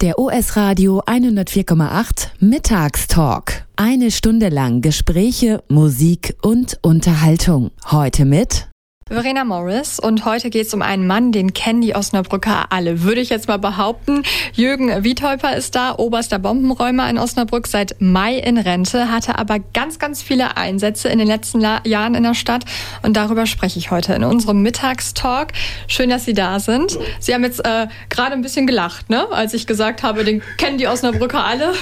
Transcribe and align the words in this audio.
Der 0.00 0.16
US-Radio 0.16 1.00
104,8 1.00 2.28
Mittagstalk. 2.38 3.66
Eine 3.74 4.12
Stunde 4.12 4.48
lang 4.48 4.80
Gespräche, 4.80 5.64
Musik 5.68 6.36
und 6.40 6.78
Unterhaltung. 6.82 7.72
Heute 7.90 8.24
mit 8.24 8.68
Verena 9.10 9.42
Morris 9.44 9.98
und 9.98 10.26
heute 10.26 10.50
geht 10.50 10.66
es 10.66 10.74
um 10.74 10.82
einen 10.82 11.06
Mann, 11.06 11.32
den 11.32 11.54
kennen 11.54 11.80
die 11.80 11.94
Osnabrücker 11.94 12.66
alle, 12.68 13.02
würde 13.02 13.22
ich 13.22 13.30
jetzt 13.30 13.48
mal 13.48 13.56
behaupten. 13.56 14.22
Jürgen 14.52 15.02
Wiethäuper 15.02 15.56
ist 15.56 15.74
da, 15.74 15.94
oberster 15.96 16.38
Bombenräumer 16.38 17.08
in 17.08 17.16
Osnabrück, 17.16 17.68
seit 17.68 17.96
Mai 18.00 18.34
in 18.36 18.58
Rente, 18.58 19.10
hatte 19.10 19.38
aber 19.38 19.60
ganz, 19.72 19.98
ganz 19.98 20.20
viele 20.20 20.58
Einsätze 20.58 21.08
in 21.08 21.18
den 21.18 21.26
letzten 21.26 21.58
La 21.58 21.80
Jahren 21.84 22.14
in 22.14 22.22
der 22.22 22.34
Stadt 22.34 22.66
und 23.02 23.16
darüber 23.16 23.46
spreche 23.46 23.78
ich 23.78 23.90
heute 23.90 24.12
in 24.12 24.24
unserem 24.24 24.60
Mittagstalk. 24.60 25.52
Schön, 25.86 26.10
dass 26.10 26.26
Sie 26.26 26.34
da 26.34 26.60
sind. 26.60 26.98
Sie 27.18 27.32
haben 27.32 27.44
jetzt 27.44 27.64
äh, 27.64 27.86
gerade 28.10 28.34
ein 28.34 28.42
bisschen 28.42 28.66
gelacht, 28.66 29.08
ne? 29.08 29.26
als 29.30 29.54
ich 29.54 29.66
gesagt 29.66 30.02
habe, 30.02 30.22
den 30.22 30.42
kennen 30.58 30.76
die 30.76 30.86
Osnabrücker 30.86 31.42
alle. 31.42 31.72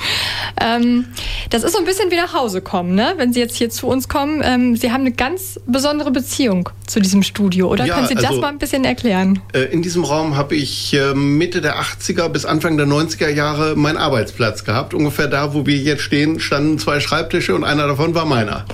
Ähm, 0.62 1.06
das 1.48 1.62
ist 1.62 1.72
so 1.72 1.78
ein 1.78 1.86
bisschen 1.86 2.10
wie 2.10 2.16
nach 2.16 2.34
Hause 2.34 2.60
kommen, 2.60 2.94
ne? 2.94 3.14
wenn 3.16 3.32
Sie 3.32 3.40
jetzt 3.40 3.56
hier 3.56 3.70
zu 3.70 3.86
uns 3.86 4.08
kommen. 4.08 4.42
Ähm, 4.44 4.76
Sie 4.76 4.92
haben 4.92 5.00
eine 5.00 5.12
ganz 5.12 5.58
besondere 5.66 6.10
Beziehung 6.10 6.68
zu 6.86 7.00
diesem 7.00 7.22
Studio, 7.22 7.68
oder? 7.68 7.86
Ja, 7.86 7.94
Können 7.94 8.08
Sie 8.08 8.14
das 8.14 8.26
also, 8.26 8.40
mal 8.40 8.48
ein 8.48 8.58
bisschen 8.58 8.84
erklären? 8.84 9.40
Äh, 9.54 9.62
in 9.72 9.80
diesem 9.80 10.04
Raum 10.04 10.36
habe 10.36 10.54
ich 10.54 10.92
äh, 10.92 11.14
Mitte 11.14 11.62
der 11.62 11.80
80er 11.80 12.28
bis 12.28 12.44
Anfang 12.44 12.76
der 12.76 12.86
90er 12.86 13.28
Jahre 13.28 13.74
meinen 13.74 13.96
Arbeitsplatz 13.96 14.64
gehabt. 14.64 14.92
Ungefähr 14.92 15.28
da, 15.28 15.54
wo 15.54 15.64
wir 15.64 15.76
jetzt 15.76 16.02
stehen, 16.02 16.40
standen 16.40 16.78
zwei 16.78 17.00
Schreibtische 17.00 17.54
und 17.54 17.64
einer 17.64 17.86
davon 17.86 18.14
war 18.14 18.26
meiner. 18.26 18.66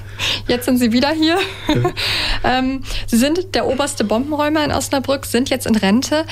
Jetzt 0.49 0.65
sind 0.65 0.79
Sie 0.79 0.93
wieder 0.93 1.11
hier. 1.11 1.39
ähm, 2.45 2.83
Sie 3.07 3.17
sind 3.17 3.55
der 3.55 3.67
oberste 3.67 4.03
Bombenräumer 4.03 4.65
in 4.65 4.73
Osnabrück, 4.73 5.25
sind 5.25 5.51
jetzt 5.51 5.67
in 5.67 5.77
Rente. 5.77 6.25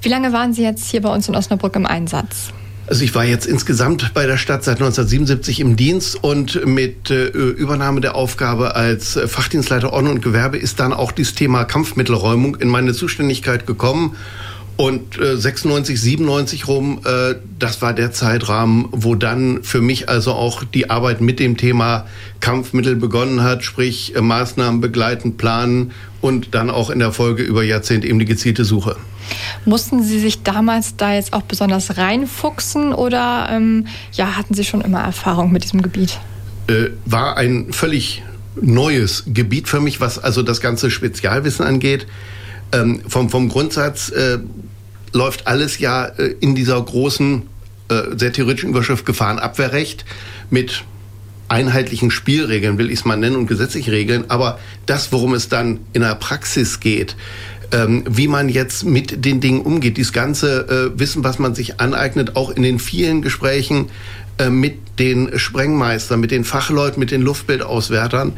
Wie 0.00 0.08
lange 0.08 0.32
waren 0.32 0.54
Sie 0.54 0.62
jetzt 0.62 0.90
hier 0.90 1.02
bei 1.02 1.12
uns 1.12 1.28
in 1.28 1.36
Osnabrück 1.36 1.76
im 1.76 1.86
Einsatz? 1.86 2.52
Also 2.86 3.02
ich 3.02 3.14
war 3.14 3.24
jetzt 3.24 3.46
insgesamt 3.46 4.12
bei 4.12 4.26
der 4.26 4.36
Stadt 4.36 4.62
seit 4.62 4.76
1977 4.76 5.60
im 5.60 5.74
Dienst 5.74 6.22
und 6.22 6.66
mit 6.66 7.10
äh, 7.10 7.28
Übernahme 7.28 8.02
der 8.02 8.14
Aufgabe 8.14 8.76
als 8.76 9.18
Fachdienstleiter 9.26 9.92
Ordnung 9.92 10.16
und 10.16 10.22
Gewerbe 10.22 10.58
ist 10.58 10.80
dann 10.80 10.92
auch 10.92 11.10
dieses 11.10 11.34
Thema 11.34 11.64
Kampfmittelräumung 11.64 12.56
in 12.56 12.68
meine 12.68 12.92
Zuständigkeit 12.92 13.66
gekommen. 13.66 14.16
Und 14.76 15.18
äh, 15.20 15.36
96, 15.36 16.00
97 16.00 16.66
rum, 16.66 17.00
äh, 17.04 17.36
das 17.58 17.80
war 17.80 17.92
der 17.92 18.10
Zeitrahmen, 18.10 18.88
wo 18.90 19.14
dann 19.14 19.62
für 19.62 19.80
mich 19.80 20.08
also 20.08 20.32
auch 20.32 20.64
die 20.64 20.90
Arbeit 20.90 21.20
mit 21.20 21.38
dem 21.38 21.56
Thema 21.56 22.06
Kampfmittel 22.40 22.96
begonnen 22.96 23.42
hat, 23.42 23.62
sprich 23.62 24.16
äh, 24.16 24.20
Maßnahmen 24.20 24.80
begleiten, 24.80 25.36
planen 25.36 25.92
und 26.20 26.54
dann 26.56 26.70
auch 26.70 26.90
in 26.90 26.98
der 26.98 27.12
Folge 27.12 27.44
über 27.44 27.62
Jahrzehnte 27.62 28.08
eben 28.08 28.18
die 28.18 28.24
gezielte 28.24 28.64
Suche. 28.64 28.96
Mussten 29.64 30.02
Sie 30.02 30.18
sich 30.18 30.42
damals 30.42 30.96
da 30.96 31.14
jetzt 31.14 31.32
auch 31.32 31.42
besonders 31.42 31.96
reinfuchsen 31.96 32.92
oder 32.92 33.48
ähm, 33.50 33.86
ja, 34.12 34.36
hatten 34.36 34.54
Sie 34.54 34.64
schon 34.64 34.80
immer 34.80 35.00
Erfahrung 35.00 35.52
mit 35.52 35.62
diesem 35.62 35.82
Gebiet? 35.82 36.18
Äh, 36.66 36.90
war 37.06 37.36
ein 37.36 37.72
völlig 37.72 38.22
neues 38.60 39.24
Gebiet 39.26 39.68
für 39.68 39.80
mich, 39.80 40.00
was 40.00 40.18
also 40.18 40.42
das 40.42 40.60
ganze 40.60 40.90
Spezialwissen 40.90 41.64
angeht. 41.64 42.06
Ähm, 42.72 43.02
vom, 43.06 43.30
vom 43.30 43.48
Grundsatz 43.48 44.08
äh, 44.10 44.38
läuft 45.14 45.46
alles 45.46 45.78
ja 45.78 46.04
äh, 46.04 46.34
in 46.40 46.54
dieser 46.54 46.80
großen, 46.80 47.42
äh, 47.88 48.02
sehr 48.16 48.32
theoretischen 48.32 48.70
Überschrift 48.70 49.06
Gefahrenabwehrrecht 49.06 50.04
mit 50.50 50.84
einheitlichen 51.48 52.10
Spielregeln, 52.10 52.76
will 52.78 52.90
ich 52.90 53.00
es 53.00 53.04
mal 53.04 53.16
nennen, 53.16 53.36
und 53.36 53.46
gesetzlichen 53.46 53.90
Regeln. 53.90 54.24
Aber 54.28 54.58
das, 54.86 55.12
worum 55.12 55.32
es 55.34 55.48
dann 55.48 55.80
in 55.92 56.02
der 56.02 56.14
Praxis 56.16 56.80
geht, 56.80 57.16
ähm, 57.72 58.04
wie 58.08 58.28
man 58.28 58.48
jetzt 58.48 58.84
mit 58.84 59.24
den 59.24 59.40
Dingen 59.40 59.60
umgeht. 59.60 59.96
Dieses 59.96 60.12
ganze 60.12 60.92
äh, 60.94 60.98
Wissen, 60.98 61.24
was 61.24 61.38
man 61.38 61.54
sich 61.54 61.80
aneignet, 61.80 62.36
auch 62.36 62.50
in 62.50 62.62
den 62.62 62.78
vielen 62.78 63.22
Gesprächen 63.22 63.90
mit 64.50 64.98
den 64.98 65.38
Sprengmeistern, 65.38 66.18
mit 66.18 66.32
den 66.32 66.42
Fachleuten, 66.42 66.98
mit 66.98 67.12
den 67.12 67.22
Luftbildauswertern, 67.22 68.32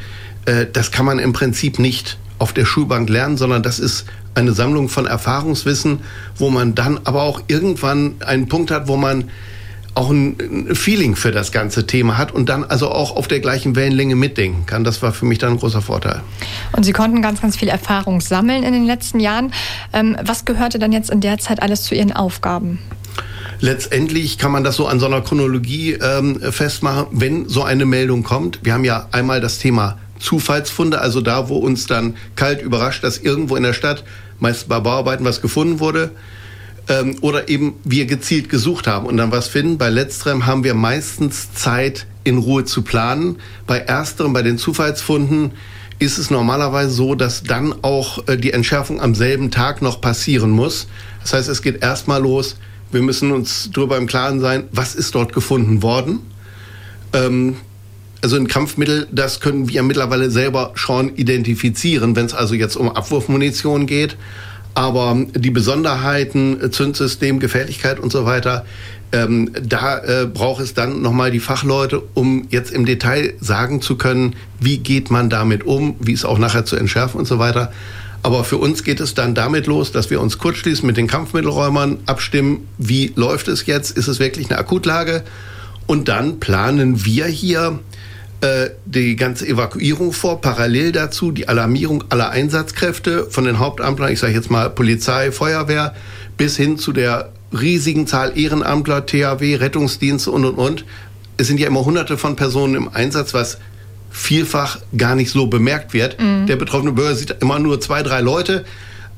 äh, 0.46 0.66
das 0.72 0.90
kann 0.90 1.04
man 1.04 1.18
im 1.18 1.32
Prinzip 1.32 1.78
nicht 1.78 2.16
auf 2.38 2.52
der 2.52 2.64
Schulbank 2.64 3.08
lernen, 3.08 3.36
sondern 3.36 3.62
das 3.62 3.78
ist 3.78 4.06
eine 4.34 4.52
Sammlung 4.52 4.88
von 4.88 5.06
Erfahrungswissen, 5.06 6.00
wo 6.36 6.50
man 6.50 6.74
dann 6.74 7.00
aber 7.04 7.22
auch 7.22 7.40
irgendwann 7.48 8.16
einen 8.24 8.48
Punkt 8.48 8.70
hat, 8.70 8.88
wo 8.88 8.96
man 8.96 9.30
auch 9.96 10.10
ein 10.10 10.74
Feeling 10.74 11.16
für 11.16 11.32
das 11.32 11.52
ganze 11.52 11.86
Thema 11.86 12.18
hat 12.18 12.30
und 12.30 12.50
dann 12.50 12.64
also 12.64 12.90
auch 12.90 13.16
auf 13.16 13.28
der 13.28 13.40
gleichen 13.40 13.76
Wellenlänge 13.76 14.14
mitdenken 14.14 14.66
kann. 14.66 14.84
Das 14.84 15.00
war 15.02 15.12
für 15.12 15.24
mich 15.24 15.38
dann 15.38 15.52
ein 15.52 15.58
großer 15.58 15.80
Vorteil. 15.80 16.20
Und 16.72 16.84
Sie 16.84 16.92
konnten 16.92 17.22
ganz, 17.22 17.40
ganz 17.40 17.56
viel 17.56 17.68
Erfahrung 17.68 18.20
sammeln 18.20 18.62
in 18.62 18.74
den 18.74 18.84
letzten 18.84 19.20
Jahren. 19.20 19.52
Ähm, 19.94 20.16
was 20.22 20.44
gehörte 20.44 20.78
dann 20.78 20.92
jetzt 20.92 21.08
in 21.08 21.22
der 21.22 21.38
Zeit 21.38 21.62
alles 21.62 21.82
zu 21.84 21.94
Ihren 21.94 22.12
Aufgaben? 22.12 22.78
Letztendlich 23.60 24.36
kann 24.36 24.52
man 24.52 24.64
das 24.64 24.76
so 24.76 24.86
an 24.86 25.00
so 25.00 25.06
einer 25.06 25.22
Chronologie 25.22 25.92
ähm, 25.92 26.40
festmachen, 26.52 27.06
wenn 27.12 27.48
so 27.48 27.62
eine 27.62 27.86
Meldung 27.86 28.22
kommt. 28.22 28.60
Wir 28.64 28.74
haben 28.74 28.84
ja 28.84 29.08
einmal 29.12 29.40
das 29.40 29.58
Thema 29.58 29.96
Zufallsfunde, 30.18 31.00
also 31.00 31.20
da, 31.20 31.48
wo 31.48 31.56
uns 31.56 31.86
dann 31.86 32.16
kalt 32.34 32.62
überrascht, 32.62 33.04
dass 33.04 33.18
irgendwo 33.18 33.56
in 33.56 33.62
der 33.62 33.72
Stadt, 33.72 34.04
meist 34.38 34.68
bei 34.68 34.80
Bauarbeiten, 34.80 35.24
was 35.24 35.40
gefunden 35.40 35.80
wurde 35.80 36.10
ähm, 36.88 37.16
oder 37.20 37.48
eben 37.48 37.74
wir 37.84 38.06
gezielt 38.06 38.48
gesucht 38.48 38.86
haben 38.86 39.06
und 39.06 39.16
dann 39.16 39.32
was 39.32 39.48
finden. 39.48 39.78
Bei 39.78 39.90
letzterem 39.90 40.46
haben 40.46 40.64
wir 40.64 40.74
meistens 40.74 41.52
Zeit, 41.54 42.06
in 42.24 42.38
Ruhe 42.38 42.64
zu 42.64 42.82
planen. 42.82 43.36
Bei 43.66 43.78
ersterem, 43.78 44.32
bei 44.32 44.42
den 44.42 44.58
Zufallsfunden, 44.58 45.52
ist 45.98 46.18
es 46.18 46.28
normalerweise 46.28 46.90
so, 46.90 47.14
dass 47.14 47.42
dann 47.42 47.74
auch 47.82 48.26
äh, 48.28 48.36
die 48.36 48.52
Entschärfung 48.52 49.00
am 49.00 49.14
selben 49.14 49.50
Tag 49.50 49.80
noch 49.80 50.00
passieren 50.00 50.50
muss. 50.50 50.88
Das 51.22 51.32
heißt, 51.32 51.48
es 51.48 51.62
geht 51.62 51.82
erstmal 51.82 52.20
los. 52.20 52.56
Wir 52.92 53.02
müssen 53.02 53.32
uns 53.32 53.70
darüber 53.72 53.96
im 53.96 54.06
Klaren 54.06 54.40
sein, 54.40 54.64
was 54.72 54.94
ist 54.94 55.14
dort 55.14 55.32
gefunden 55.32 55.82
worden. 55.82 56.20
Ähm, 57.12 57.56
also 58.22 58.36
ein 58.36 58.48
Kampfmittel, 58.48 59.06
das 59.12 59.40
können 59.40 59.68
wir 59.68 59.82
mittlerweile 59.82 60.30
selber 60.30 60.72
schon 60.74 61.14
identifizieren, 61.16 62.16
wenn 62.16 62.26
es 62.26 62.34
also 62.34 62.54
jetzt 62.54 62.76
um 62.76 62.90
Abwurfmunition 62.90 63.86
geht. 63.86 64.16
Aber 64.74 65.16
die 65.34 65.50
Besonderheiten, 65.50 66.70
Zündsystem, 66.70 67.40
Gefährlichkeit 67.40 67.98
und 67.98 68.12
so 68.12 68.26
weiter, 68.26 68.66
ähm, 69.12 69.50
da 69.62 69.98
äh, 69.98 70.26
braucht 70.26 70.62
es 70.62 70.74
dann 70.74 71.00
nochmal 71.00 71.30
die 71.30 71.40
Fachleute, 71.40 72.02
um 72.14 72.46
jetzt 72.50 72.72
im 72.72 72.84
Detail 72.84 73.34
sagen 73.40 73.80
zu 73.80 73.96
können, 73.96 74.36
wie 74.60 74.78
geht 74.78 75.10
man 75.10 75.30
damit 75.30 75.64
um, 75.64 75.96
wie 76.00 76.12
es 76.12 76.24
auch 76.24 76.38
nachher 76.38 76.66
zu 76.66 76.76
entschärfen 76.76 77.18
und 77.18 77.26
so 77.26 77.38
weiter. 77.38 77.72
Aber 78.22 78.42
für 78.42 78.58
uns 78.58 78.82
geht 78.82 79.00
es 79.00 79.14
dann 79.14 79.34
damit 79.34 79.66
los, 79.66 79.92
dass 79.92 80.10
wir 80.10 80.20
uns 80.20 80.38
kurzschließen 80.38 80.84
mit 80.84 80.96
den 80.96 81.06
Kampfmittelräumern, 81.06 81.98
abstimmen, 82.06 82.66
wie 82.76 83.12
läuft 83.14 83.46
es 83.48 83.66
jetzt, 83.66 83.96
ist 83.96 84.08
es 84.08 84.18
wirklich 84.18 84.50
eine 84.50 84.58
Akutlage? 84.58 85.22
Und 85.86 86.08
dann 86.08 86.40
planen 86.40 87.04
wir 87.04 87.26
hier 87.26 87.78
äh, 88.40 88.70
die 88.84 89.16
ganze 89.16 89.46
Evakuierung 89.46 90.12
vor, 90.12 90.40
parallel 90.40 90.92
dazu 90.92 91.32
die 91.32 91.48
Alarmierung 91.48 92.04
aller 92.10 92.30
Einsatzkräfte 92.30 93.28
von 93.30 93.44
den 93.44 93.58
Hauptamtlern, 93.58 94.12
ich 94.12 94.18
sage 94.18 94.34
jetzt 94.34 94.50
mal 94.50 94.68
Polizei, 94.70 95.32
Feuerwehr, 95.32 95.94
bis 96.36 96.56
hin 96.56 96.78
zu 96.78 96.92
der 96.92 97.32
riesigen 97.52 98.06
Zahl 98.06 98.38
Ehrenamtler, 98.38 99.06
THW, 99.06 99.56
Rettungsdienste 99.56 100.30
und 100.30 100.44
und 100.44 100.56
und. 100.56 100.84
Es 101.38 101.46
sind 101.46 101.60
ja 101.60 101.66
immer 101.66 101.84
hunderte 101.84 102.18
von 102.18 102.36
Personen 102.36 102.74
im 102.74 102.88
Einsatz, 102.92 103.32
was 103.34 103.58
vielfach 104.10 104.78
gar 104.96 105.14
nicht 105.14 105.30
so 105.30 105.46
bemerkt 105.46 105.92
wird. 105.92 106.20
Mhm. 106.20 106.46
Der 106.46 106.56
betroffene 106.56 106.92
Bürger 106.92 107.14
sieht 107.14 107.36
immer 107.40 107.58
nur 107.58 107.80
zwei, 107.80 108.02
drei 108.02 108.20
Leute, 108.20 108.64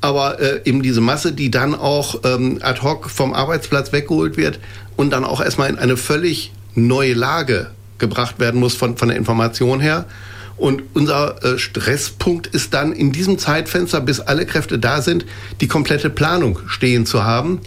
aber 0.00 0.40
äh, 0.40 0.60
eben 0.64 0.82
diese 0.82 1.00
Masse, 1.00 1.32
die 1.32 1.50
dann 1.50 1.74
auch 1.74 2.20
ähm, 2.24 2.58
ad 2.62 2.82
hoc 2.82 3.10
vom 3.10 3.32
Arbeitsplatz 3.32 3.92
weggeholt 3.92 4.36
wird 4.36 4.60
und 4.96 5.10
dann 5.10 5.24
auch 5.24 5.40
erstmal 5.40 5.70
in 5.70 5.78
eine 5.78 5.96
völlig 5.96 6.52
neue 6.74 7.14
Lage 7.14 7.70
gebracht 7.98 8.38
werden 8.38 8.60
muss 8.60 8.74
von, 8.74 8.96
von 8.96 9.08
der 9.08 9.16
Information 9.16 9.80
her. 9.80 10.06
Und 10.56 10.82
unser 10.94 11.42
äh, 11.44 11.58
Stresspunkt 11.58 12.48
ist 12.48 12.74
dann 12.74 12.92
in 12.92 13.12
diesem 13.12 13.38
Zeitfenster, 13.38 14.00
bis 14.00 14.20
alle 14.20 14.44
Kräfte 14.44 14.78
da 14.78 15.02
sind, 15.02 15.24
die 15.60 15.68
komplette 15.68 16.10
Planung 16.10 16.58
stehen 16.66 17.06
zu 17.06 17.24
haben. 17.24 17.60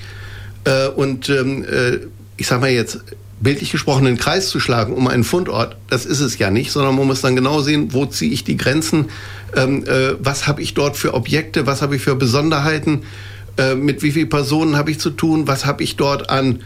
Äh, 0.66 0.88
und 0.88 1.30
ähm, 1.30 1.64
äh, 1.64 2.00
ich 2.36 2.48
sage 2.48 2.62
mal 2.62 2.70
jetzt, 2.72 3.00
bildlich 3.42 3.72
gesprochen, 3.72 4.06
einen 4.06 4.18
Kreis 4.18 4.50
zu 4.50 4.60
schlagen 4.60 4.94
um 4.94 5.08
einen 5.08 5.24
Fundort, 5.24 5.76
das 5.90 6.06
ist 6.06 6.20
es 6.20 6.38
ja 6.38 6.52
nicht, 6.52 6.72
sondern 6.72 6.96
man 6.96 7.08
muss 7.08 7.22
dann 7.22 7.36
genau 7.36 7.62
sehen, 7.62 7.92
wo 7.92 8.06
ziehe 8.06 8.32
ich 8.32 8.44
die 8.44 8.58
Grenzen, 8.58 9.10
ähm, 9.56 9.84
äh, 9.86 10.14
was 10.20 10.48
habe 10.48 10.62
ich 10.62 10.74
dort 10.74 10.96
für 10.96 11.14
Objekte, 11.14 11.66
was 11.66 11.82
habe 11.82 11.96
ich 11.96 12.04
für 12.04 12.16
Besonderheiten, 12.16 13.04
äh, 13.58 13.76
mit 13.76 14.04
wie 14.04 14.12
vielen 14.12 14.30
Personen 14.30 14.78
habe 14.78 14.92
ich 14.92 15.00
zu 15.00 15.10
tun, 15.10 15.48
was 15.48 15.66
habe 15.66 15.84
ich 15.84 15.96
dort 15.96 16.30
an 16.30 16.60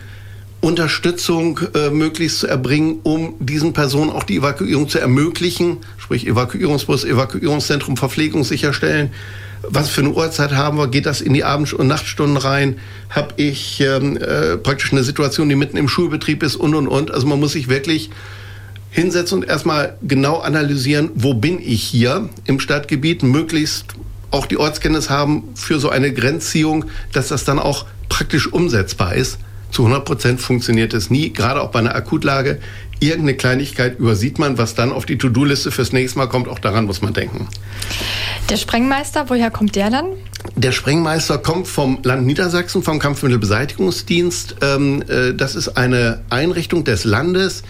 Unterstützung 0.65 1.59
äh, 1.75 1.91
möglichst 1.91 2.39
zu 2.39 2.47
erbringen, 2.47 2.99
um 3.03 3.35
diesen 3.39 3.73
Personen 3.73 4.09
auch 4.09 4.23
die 4.23 4.37
Evakuierung 4.37 4.89
zu 4.89 4.97
ermöglichen, 4.97 5.77
sprich 5.99 6.25
Evakuierungsbus, 6.25 7.05
Evakuierungszentrum, 7.05 7.97
Verpflegung 7.97 8.43
sicherstellen. 8.43 9.11
Was 9.61 9.89
für 9.89 10.01
eine 10.01 10.09
Uhrzeit 10.09 10.53
haben 10.53 10.79
wir? 10.79 10.87
Geht 10.87 11.05
das 11.05 11.21
in 11.21 11.33
die 11.33 11.43
Abend- 11.43 11.71
und 11.73 11.85
Nachtstunden 11.85 12.37
rein? 12.37 12.79
Habe 13.11 13.35
ich 13.37 13.79
ähm, 13.79 14.17
äh, 14.17 14.57
praktisch 14.57 14.91
eine 14.91 15.03
Situation, 15.03 15.49
die 15.49 15.55
mitten 15.55 15.77
im 15.77 15.87
Schulbetrieb 15.87 16.41
ist 16.41 16.55
und 16.55 16.73
und 16.73 16.87
und. 16.87 17.11
Also 17.11 17.27
man 17.27 17.39
muss 17.39 17.51
sich 17.51 17.69
wirklich 17.69 18.09
hinsetzen 18.89 19.43
und 19.43 19.47
erstmal 19.47 19.99
genau 20.01 20.39
analysieren, 20.39 21.11
wo 21.13 21.35
bin 21.35 21.59
ich 21.61 21.83
hier 21.83 22.27
im 22.45 22.59
Stadtgebiet, 22.59 23.21
möglichst 23.21 23.93
auch 24.31 24.47
die 24.47 24.57
Ortskenntnis 24.57 25.11
haben 25.11 25.43
für 25.53 25.79
so 25.79 25.89
eine 25.89 26.11
Grenzziehung, 26.11 26.85
dass 27.13 27.27
das 27.27 27.43
dann 27.43 27.59
auch 27.59 27.85
praktisch 28.09 28.51
umsetzbar 28.51 29.13
ist 29.13 29.37
zu 29.75 29.83
100 29.83 30.05
Prozent 30.05 30.39
funktioniert 30.39 30.93
es 30.93 31.09
nie, 31.09 31.33
gerade 31.33 31.61
auch 31.61 31.69
bei 31.69 31.79
einer 31.79 31.95
Akutlage. 31.95 32.59
Irgendeine 33.01 33.35
Kleinigkeit 33.35 33.99
übersieht 33.99 34.39
man, 34.39 34.57
was 34.57 34.73
dann 34.73 34.93
auf 34.93 35.05
die 35.05 35.17
To-Do-Liste 35.17 35.69
fürs 35.69 35.91
nächste 35.91 36.17
Mal 36.17 36.27
kommt. 36.27 36.47
Auch 36.47 36.59
daran 36.59 36.85
muss 36.85 37.01
man 37.01 37.13
denken. 37.13 37.49
Der 38.49 38.55
Sprengmeister, 38.55 39.25
woher 39.27 39.51
kommt 39.51 39.75
der 39.75 39.89
dann? 39.89 40.05
Der 40.55 40.71
Sprengmeister 40.71 41.39
kommt 41.39 41.67
vom 41.67 41.99
Land 42.03 42.25
Niedersachsen, 42.25 42.83
vom 42.83 42.99
Kampfmittelbeseitigungsdienst. 42.99 44.55
Ähm, 44.61 45.03
äh, 45.09 45.33
das 45.33 45.55
ist 45.55 45.75
eine 45.75 46.21
Einrichtung 46.29 46.85
des 46.85 47.03
Landes, 47.03 47.63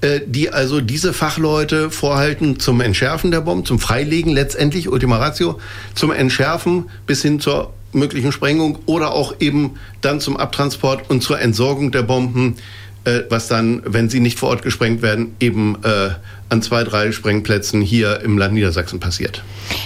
äh, 0.00 0.22
die 0.26 0.50
also 0.50 0.80
diese 0.80 1.12
Fachleute 1.12 1.92
vorhalten 1.92 2.58
zum 2.58 2.80
Entschärfen 2.80 3.30
der 3.30 3.42
Bomben, 3.42 3.64
zum 3.64 3.78
Freilegen 3.78 4.32
letztendlich, 4.32 4.88
Ultima 4.88 5.18
Ratio, 5.18 5.60
zum 5.94 6.10
Entschärfen 6.10 6.90
bis 7.06 7.22
hin 7.22 7.38
zur 7.38 7.72
möglichen 7.94 8.32
Sprengung 8.32 8.78
oder 8.86 9.12
auch 9.12 9.34
eben 9.40 9.74
dann 10.00 10.20
zum 10.20 10.36
Abtransport 10.36 11.10
und 11.10 11.22
zur 11.22 11.40
Entsorgung 11.40 11.90
der 11.90 12.02
Bomben 12.02 12.56
äh, 13.04 13.24
was 13.28 13.48
dann, 13.48 13.82
wenn 13.84 14.08
sie 14.08 14.20
nicht 14.20 14.38
vor 14.38 14.50
Ort 14.50 14.62
gesprengt 14.62 15.02
werden, 15.02 15.36
eben 15.40 15.76
äh, 15.84 16.10
an 16.48 16.62
zwei, 16.62 16.84
drei 16.84 17.12
Sprengplätzen 17.12 17.80
hier 17.80 18.20
im 18.20 18.38
Land 18.38 18.54
Niedersachsen 18.54 19.00
passiert. 19.00 19.42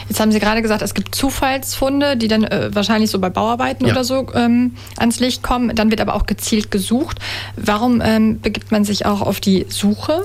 Jetzt 0.08 0.20
haben 0.20 0.32
Sie 0.32 0.38
gerade 0.38 0.62
gesagt, 0.62 0.82
es 0.82 0.94
gibt 0.94 1.14
Zufallsfunde, 1.14 2.16
die 2.16 2.28
dann 2.28 2.44
äh, 2.44 2.70
wahrscheinlich 2.72 3.10
so 3.10 3.18
bei 3.18 3.30
Bauarbeiten 3.30 3.86
ja. 3.86 3.92
oder 3.92 4.04
so 4.04 4.28
ähm, 4.34 4.72
ans 4.96 5.20
Licht 5.20 5.42
kommen. 5.42 5.74
Dann 5.74 5.90
wird 5.90 6.00
aber 6.00 6.14
auch 6.14 6.26
gezielt 6.26 6.70
gesucht. 6.70 7.18
Warum 7.56 8.00
ähm, 8.04 8.40
begibt 8.40 8.70
man 8.70 8.84
sich 8.84 9.06
auch 9.06 9.20
auf 9.20 9.40
die 9.40 9.66
Suche? 9.68 10.24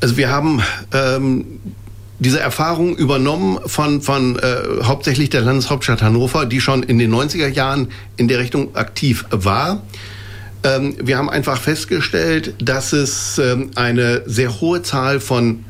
Also 0.00 0.16
wir 0.16 0.30
haben 0.30 0.62
ähm, 0.92 1.60
diese 2.18 2.40
Erfahrung 2.40 2.96
übernommen 2.96 3.58
von, 3.66 4.00
von 4.00 4.38
äh, 4.38 4.82
hauptsächlich 4.82 5.30
der 5.30 5.40
Landeshauptstadt 5.42 6.02
Hannover, 6.02 6.46
die 6.46 6.60
schon 6.60 6.82
in 6.82 6.98
den 6.98 7.12
90er 7.12 7.48
Jahren 7.48 7.88
in 8.16 8.28
der 8.28 8.38
Richtung 8.38 8.74
aktiv 8.76 9.24
war. 9.30 9.82
Ähm, 10.62 10.96
wir 11.02 11.18
haben 11.18 11.28
einfach 11.28 11.60
festgestellt, 11.60 12.54
dass 12.58 12.92
es 12.92 13.38
ähm, 13.38 13.70
eine 13.74 14.22
sehr 14.26 14.60
hohe 14.60 14.82
Zahl 14.82 15.20
von 15.20 15.64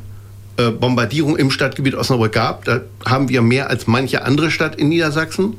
äh, 0.56 0.70
Bombardierungen 0.70 1.38
im 1.38 1.50
Stadtgebiet 1.50 1.94
Osnabrück 1.94 2.32
gab. 2.32 2.64
Da 2.64 2.82
haben 3.05 3.29
wir 3.29 3.43
mehr 3.43 3.70
als 3.70 3.87
manche 3.87 4.23
andere 4.23 4.50
Stadt 4.50 4.76
in 4.76 4.88
Niedersachsen. 4.88 5.56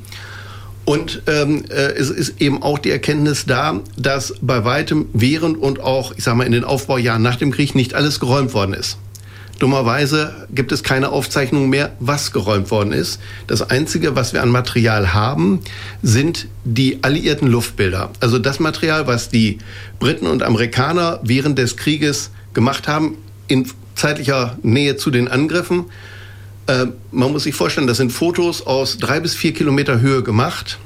Und 0.86 1.24
ähm, 1.26 1.66
äh, 1.70 1.94
es 1.94 2.12
ist 2.12 2.40
eben 2.40 2.62
auch 2.62 2.78
die 2.78 2.92
Erkenntnis 2.92 3.46
da, 3.46 3.82
dass 3.98 4.36
bei 4.40 4.64
weitem 4.64 5.08
während 5.14 5.58
und 5.58 5.80
auch, 5.80 6.14
ich 6.16 6.24
sage 6.24 6.38
mal, 6.38 6.46
in 6.46 6.52
den 6.52 6.64
Aufbaujahren 6.64 7.24
nach 7.24 7.38
dem 7.38 7.52
Krieg 7.52 7.74
nicht 7.74 7.96
alles 7.96 8.20
geräumt 8.20 8.54
worden 8.54 8.74
ist. 8.74 8.98
Dummerweise 9.60 10.48
gibt 10.54 10.72
es 10.72 10.84
keine 10.84 11.10
Aufzeichnung 11.10 11.70
mehr, 11.70 11.94
was 12.00 12.32
geräumt 12.32 12.72
worden 12.72 12.92
ist. 12.92 13.22
Das 13.48 13.62
Einzige, 13.70 14.16
was 14.16 14.34
wir 14.34 14.44
an 14.44 14.50
Material 14.50 15.14
haben, 15.14 15.62
sind 16.04 16.48
die 16.66 17.04
alliierten 17.04 17.48
Luftbilder. 17.48 18.12
Also 18.20 18.38
das 18.38 18.60
Material, 18.60 19.08
was 19.08 19.30
die 19.30 19.60
Briten 20.00 20.28
und 20.28 20.44
Amerikaner 20.44 21.20
während 21.24 21.58
des 21.58 21.78
Krieges 21.78 22.32
gemacht 22.54 22.88
haben, 22.88 23.18
in 23.48 23.70
zeitlicher 23.96 24.58
Nähe 24.62 24.98
zu 24.98 25.10
den 25.10 25.30
Angriffen. 25.30 25.86
Äh, 26.68 26.88
man 27.12 27.32
muss 27.32 27.44
sich 27.44 27.56
vorstellen, 27.56 27.88
das 27.88 27.98
sind 27.98 28.12
Fotos 28.12 28.66
aus 28.66 28.98
drei 28.98 29.22
bis 29.22 29.36
vier 29.36 29.54
Kilometer 29.54 30.02
Höhe 30.02 30.22
gemacht. 30.22 30.80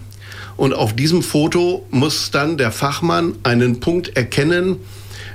Und 0.57 0.74
auf 0.74 0.94
diesem 0.94 1.24
Foto 1.24 1.88
muss 1.89 2.31
dann 2.31 2.57
der 2.57 2.71
Fachmann 2.71 3.36
einen 3.44 3.80
Punkt 3.80 4.16
erkennen, 4.18 4.75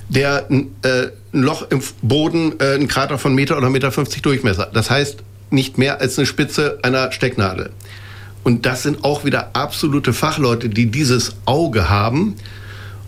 der 0.09 0.47
äh, 0.83 1.09
ein 1.35 1.43
Loch 1.43 1.67
im 1.71 1.83
Boden, 2.03 2.61
äh, 2.61 2.75
ein 2.75 2.89
Krater 2.89 3.19
von 3.19 3.35
Meter 3.35 3.59
oder 3.59 3.71
Meter 3.71 3.93
50 3.93 4.23
Durchmesser. 4.23 4.71
Das 4.73 4.91
heißt 4.91 5.19
nicht 5.51 5.79
mehr 5.79 6.01
als 6.01 6.19
eine 6.19 6.27
Spitze 6.27 6.79
einer 6.83 7.13
Stecknadel. 7.13 7.71
Und 8.43 8.67
das 8.67 8.83
sind 8.83 9.05
auch 9.05 9.25
wieder 9.25 9.51
absolute 9.55 10.13
Fachleute, 10.13 10.69
die 10.69 10.87
dieses 10.91 11.37
Auge 11.47 11.89
haben. 11.89 12.37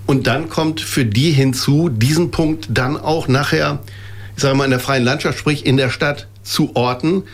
Und 0.07 0.27
dann 0.27 0.49
kommt 0.49 0.81
für 0.81 1.05
die 1.05 1.31
hinzu, 1.31 1.89
diesen 1.89 2.31
Punkt 2.31 2.69
dann 2.71 2.97
auch 2.97 3.29
nachher, 3.29 3.81
ich 4.37 4.43
sage 4.43 4.57
mal, 4.57 4.65
in 4.65 4.71
der 4.71 4.81
freien 4.81 5.05
Landschaft, 5.05 5.39
sprich 5.39 5.67
in 5.67 5.77
der 5.77 5.91
Stadt 5.91 6.29
zu 6.43 6.75
orten, 6.75 7.25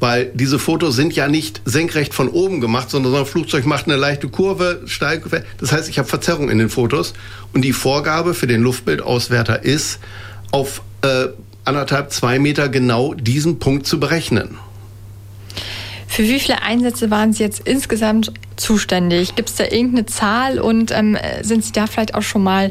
weil 0.00 0.30
diese 0.34 0.58
Fotos 0.58 0.96
sind 0.96 1.14
ja 1.14 1.28
nicht 1.28 1.60
senkrecht 1.64 2.14
von 2.14 2.28
oben 2.28 2.60
gemacht, 2.60 2.90
sondern 2.90 3.14
ein 3.14 3.26
Flugzeug 3.26 3.66
macht 3.66 3.86
eine 3.86 3.96
leichte 3.96 4.28
Kurve, 4.28 4.82
steigt. 4.86 5.26
Das 5.58 5.72
heißt, 5.72 5.88
ich 5.88 5.98
habe 5.98 6.08
Verzerrung 6.08 6.48
in 6.48 6.58
den 6.58 6.70
Fotos. 6.70 7.12
Und 7.52 7.62
die 7.62 7.72
Vorgabe 7.72 8.34
für 8.34 8.46
den 8.46 8.62
Luftbildauswerter 8.62 9.62
ist, 9.62 10.00
auf 10.52 10.82
äh, 11.02 11.28
anderthalb, 11.64 12.12
zwei 12.12 12.38
Meter 12.38 12.68
genau 12.68 13.14
diesen 13.14 13.58
Punkt 13.58 13.86
zu 13.86 13.98
berechnen. 13.98 14.58
Für 16.06 16.24
wie 16.24 16.38
viele 16.38 16.62
Einsätze 16.62 17.10
waren 17.10 17.32
Sie 17.32 17.42
jetzt 17.42 17.60
insgesamt 17.60 18.32
zuständig? 18.56 19.34
Gibt 19.34 19.48
es 19.48 19.56
da 19.56 19.64
irgendeine 19.64 20.06
Zahl 20.06 20.60
und 20.60 20.90
ähm, 20.90 21.16
sind 21.40 21.64
Sie 21.64 21.72
da 21.72 21.86
vielleicht 21.86 22.14
auch 22.14 22.22
schon 22.22 22.42
mal 22.42 22.70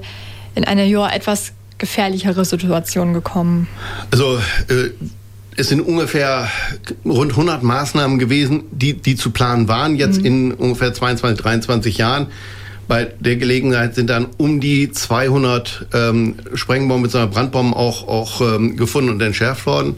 in 0.53 0.63
eine 0.63 0.85
ja, 0.85 1.09
etwas 1.09 1.53
gefährlichere 1.79 2.45
Situation 2.45 3.13
gekommen? 3.13 3.67
Also 4.11 4.37
äh, 4.67 4.91
es 5.57 5.69
sind 5.69 5.81
ungefähr 5.81 6.49
rund 7.03 7.31
100 7.31 7.63
Maßnahmen 7.63 8.19
gewesen, 8.19 8.63
die, 8.71 8.93
die 8.93 9.15
zu 9.15 9.31
planen 9.31 9.67
waren, 9.67 9.95
jetzt 9.95 10.19
mhm. 10.19 10.25
in 10.25 10.51
ungefähr 10.53 10.93
22, 10.93 11.41
23 11.41 11.97
Jahren. 11.97 12.27
Bei 12.91 13.05
der 13.21 13.37
Gelegenheit 13.37 13.95
sind 13.95 14.09
dann 14.09 14.27
um 14.35 14.59
die 14.59 14.91
200 14.91 15.85
ähm, 15.93 16.35
Sprengbomben 16.53 17.03
bzw. 17.03 17.27
Brandbomben 17.27 17.73
auch, 17.73 18.05
auch 18.05 18.41
ähm, 18.41 18.75
gefunden 18.75 19.11
und 19.11 19.21
entschärft 19.21 19.65
worden. 19.65 19.95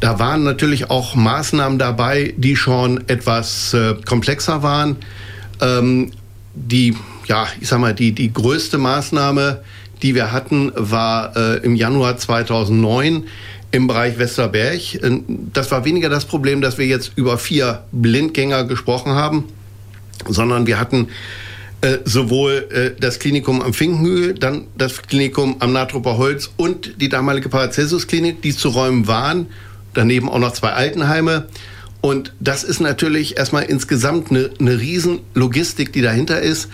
Da 0.00 0.18
waren 0.18 0.42
natürlich 0.42 0.90
auch 0.90 1.14
Maßnahmen 1.14 1.78
dabei, 1.78 2.34
die 2.36 2.56
schon 2.56 3.06
etwas 3.06 3.74
äh, 3.74 3.94
komplexer 4.04 4.64
waren. 4.64 4.96
Ähm, 5.60 6.10
die, 6.52 6.96
ja, 7.26 7.46
ich 7.60 7.68
sag 7.68 7.78
mal, 7.78 7.94
die, 7.94 8.10
die 8.10 8.32
größte 8.32 8.76
Maßnahme, 8.76 9.62
die 10.02 10.16
wir 10.16 10.32
hatten, 10.32 10.72
war 10.74 11.36
äh, 11.36 11.58
im 11.58 11.76
Januar 11.76 12.16
2009 12.16 13.22
im 13.70 13.86
Bereich 13.86 14.18
Westerberg. 14.18 14.80
Das 15.52 15.70
war 15.70 15.84
weniger 15.84 16.08
das 16.08 16.24
Problem, 16.24 16.60
dass 16.60 16.76
wir 16.76 16.86
jetzt 16.86 17.12
über 17.14 17.38
vier 17.38 17.84
Blindgänger 17.92 18.64
gesprochen 18.64 19.12
haben, 19.12 19.44
sondern 20.28 20.66
wir 20.66 20.80
hatten 20.80 21.06
äh, 21.82 21.98
sowohl 22.04 22.68
äh, 22.70 23.00
das 23.00 23.18
Klinikum 23.18 23.62
am 23.62 23.72
Finkenhügel, 23.72 24.34
dann 24.34 24.66
das 24.76 25.02
Klinikum 25.02 25.56
am 25.60 25.72
Natrupper 25.72 26.18
Holz 26.18 26.50
und 26.56 27.00
die 27.00 27.08
damalige 27.08 27.48
Paracelsus-Klinik, 27.48 28.42
die 28.42 28.54
zu 28.54 28.68
räumen 28.68 29.06
waren. 29.06 29.46
Daneben 29.94 30.28
auch 30.28 30.38
noch 30.38 30.52
zwei 30.52 30.72
Altenheime. 30.72 31.48
Und 32.00 32.34
das 32.40 32.64
ist 32.64 32.80
natürlich 32.80 33.36
erstmal 33.36 33.64
insgesamt 33.64 34.30
eine, 34.30 34.50
eine 34.58 34.78
riesen 34.78 35.20
Logistik, 35.34 35.92
die 35.92 36.02
dahinter 36.02 36.40
ist. 36.40 36.68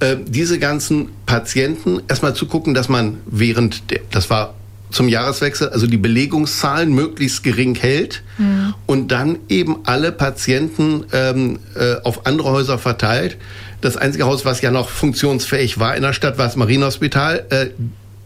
Äh, 0.00 0.16
diese 0.26 0.58
ganzen 0.58 1.08
Patienten 1.26 2.00
erstmal 2.08 2.34
zu 2.34 2.46
gucken, 2.46 2.74
dass 2.74 2.88
man 2.88 3.18
während, 3.26 3.90
der, 3.90 4.00
das 4.10 4.30
war 4.30 4.54
zum 4.90 5.08
Jahreswechsel, 5.08 5.68
also 5.68 5.86
die 5.86 5.96
Belegungszahlen 5.96 6.92
möglichst 6.92 7.42
gering 7.42 7.74
hält 7.74 8.22
mhm. 8.38 8.74
und 8.86 9.12
dann 9.12 9.38
eben 9.48 9.78
alle 9.84 10.12
Patienten 10.12 11.04
ähm, 11.12 11.58
äh, 11.74 11.96
auf 12.02 12.26
andere 12.26 12.50
Häuser 12.50 12.78
verteilt. 12.78 13.36
Das 13.80 13.96
einzige 13.96 14.26
Haus, 14.26 14.44
was 14.44 14.60
ja 14.60 14.70
noch 14.70 14.88
funktionsfähig 14.88 15.78
war 15.78 15.96
in 15.96 16.02
der 16.02 16.12
Stadt, 16.12 16.38
war 16.38 16.46
das 16.46 16.56
Marienhospital. 16.56 17.46
Äh, 17.50 17.66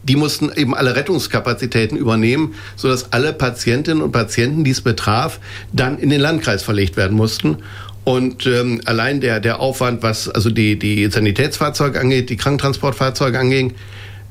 die 0.03 0.17
mussten 0.17 0.51
eben 0.55 0.75
alle 0.75 0.97
Rettungskapazitäten 0.97 1.97
übernehmen, 1.97 2.55
sodass 2.77 3.13
alle 3.13 3.33
Patientinnen 3.33 4.03
und 4.03 4.13
Patienten, 4.13 4.65
die 4.65 4.71
es 4.71 4.83
betraf, 4.83 5.41
dann 5.73 5.99
in 5.99 6.11
den 6.11 6.21
Landkreis 6.21 6.63
verlegt 6.63 6.97
werden 6.97 7.17
mussten. 7.17 7.59
Und 8.05 8.47
ähm, 8.47 8.83
allein 8.85 9.23
der, 9.23 9.41
der 9.41 9.61
Aufwand, 9.61 10.03
was 10.03 10.29
also 10.29 10.51
die, 10.51 10.79
die 10.79 11.11
Sanitätsfahrzeuge 11.11 11.99
angeht, 11.99 12.29
die 12.29 12.37
Krankentransportfahrzeuge 12.37 13.39
anging, 13.39 13.71
äh, 13.71 13.75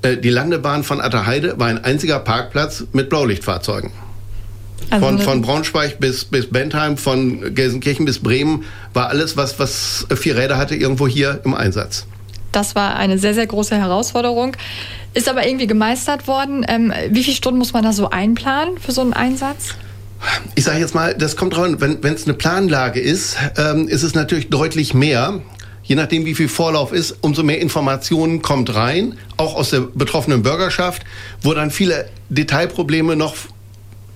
die 0.03 0.29
Landebahn 0.29 0.83
von 0.83 1.01
Atterheide 1.01 1.59
war 1.59 1.67
ein 1.67 1.83
einziger 1.83 2.19
Parkplatz 2.19 2.85
mit 2.91 3.09
Blaulichtfahrzeugen. 3.09 3.91
Also 4.89 5.05
von, 5.05 5.19
von 5.19 5.41
Braunschweig 5.41 5.99
bis, 5.99 6.25
bis 6.25 6.49
Bentheim, 6.49 6.97
von 6.97 7.55
Gelsenkirchen 7.55 8.05
bis 8.05 8.19
Bremen 8.19 8.65
war 8.93 9.09
alles, 9.09 9.37
was, 9.37 9.57
was 9.59 10.05
vier 10.15 10.37
Räder 10.37 10.57
hatte, 10.57 10.75
irgendwo 10.75 11.07
hier 11.07 11.41
im 11.45 11.53
Einsatz. 11.53 12.05
Das 12.51 12.75
war 12.75 12.95
eine 12.95 13.17
sehr, 13.17 13.33
sehr 13.33 13.47
große 13.47 13.75
Herausforderung. 13.75 14.55
Ist 15.13 15.29
aber 15.29 15.45
irgendwie 15.45 15.67
gemeistert 15.67 16.27
worden. 16.27 16.65
Ähm, 16.67 16.93
wie 17.09 17.23
viele 17.23 17.35
Stunden 17.35 17.57
muss 17.57 17.73
man 17.73 17.83
da 17.83 17.93
so 17.93 18.09
einplanen 18.09 18.77
für 18.77 18.91
so 18.91 19.01
einen 19.01 19.13
Einsatz? 19.13 19.75
Ich 20.55 20.63
sage 20.63 20.79
jetzt 20.79 20.95
mal, 20.95 21.13
das 21.15 21.35
kommt 21.35 21.55
drauf 21.55 21.65
an, 21.65 21.81
wenn 21.81 22.13
es 22.13 22.25
eine 22.25 22.33
Planlage 22.33 22.99
ist, 22.99 23.35
ähm, 23.57 23.87
ist 23.87 24.03
es 24.03 24.15
natürlich 24.15 24.49
deutlich 24.49 24.93
mehr 24.93 25.41
je 25.83 25.95
nachdem, 25.95 26.25
wie 26.25 26.35
viel 26.35 26.47
Vorlauf 26.47 26.91
ist, 26.91 27.17
umso 27.21 27.43
mehr 27.43 27.59
Informationen 27.59 28.41
kommt 28.41 28.73
rein, 28.73 29.17
auch 29.37 29.55
aus 29.55 29.69
der 29.71 29.81
betroffenen 29.81 30.43
Bürgerschaft, 30.43 31.03
wo 31.41 31.53
dann 31.53 31.71
viele 31.71 32.09
Detailprobleme 32.29 33.15
noch 33.15 33.35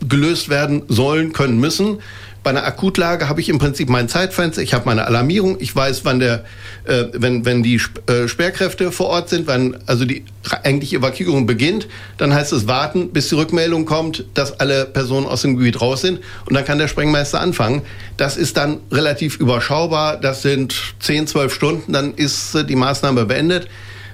gelöst 0.08 0.50
werden 0.50 0.84
sollen, 0.88 1.34
können, 1.34 1.60
müssen. 1.60 2.00
Bei 2.48 2.52
einer 2.52 2.66
Akutlage 2.66 3.28
habe 3.28 3.42
ich 3.42 3.50
im 3.50 3.60
Prinzip 3.60 3.90
mein 3.90 4.08
Zeitfenster, 4.08 4.62
ich 4.62 4.74
habe 4.74 4.86
meine 4.86 5.06
Alarmierung, 5.06 5.58
ich 5.60 5.76
weiß, 5.76 6.06
wann 6.06 6.22
der, 6.22 6.46
äh, 6.86 7.08
wenn, 7.12 7.44
wenn 7.44 7.62
die 7.62 7.76
äh, 8.08 8.30
Sperrkräfte 8.30 8.94
vor 8.94 9.08
Ort 9.08 9.28
sind, 9.28 9.48
wann 9.48 9.76
also 9.86 10.06
die 10.06 10.24
eigentliche 10.64 10.96
Evakuierung 10.96 11.46
beginnt, 11.46 11.90
dann 12.18 12.34
heißt 12.34 12.54
es 12.54 12.66
warten, 12.66 13.10
bis 13.10 13.28
die 13.28 13.36
Rückmeldung 13.36 13.84
kommt, 13.84 14.24
dass 14.34 14.62
alle 14.62 14.86
Personen 14.86 15.26
aus 15.26 15.42
dem 15.42 15.58
Gebiet 15.58 15.82
raus 15.82 16.00
sind 16.00 16.22
und 16.46 16.54
dann 16.54 16.64
kann 16.64 16.78
der 16.78 16.88
Sprengmeister 16.88 17.42
anfangen. 17.42 17.82
Das 18.16 18.38
ist 18.38 18.56
dann 18.56 18.78
relativ 18.94 19.36
überschaubar, 19.42 20.16
das 20.16 20.42
sind 20.42 20.74
10, 21.02 21.28
12 21.28 21.54
Stunden, 21.54 21.92
dann 21.92 22.14
ist 22.14 22.56
äh, 22.56 22.64
die 22.64 22.78
Maßnahme 22.78 23.26
beendet. 23.26 23.68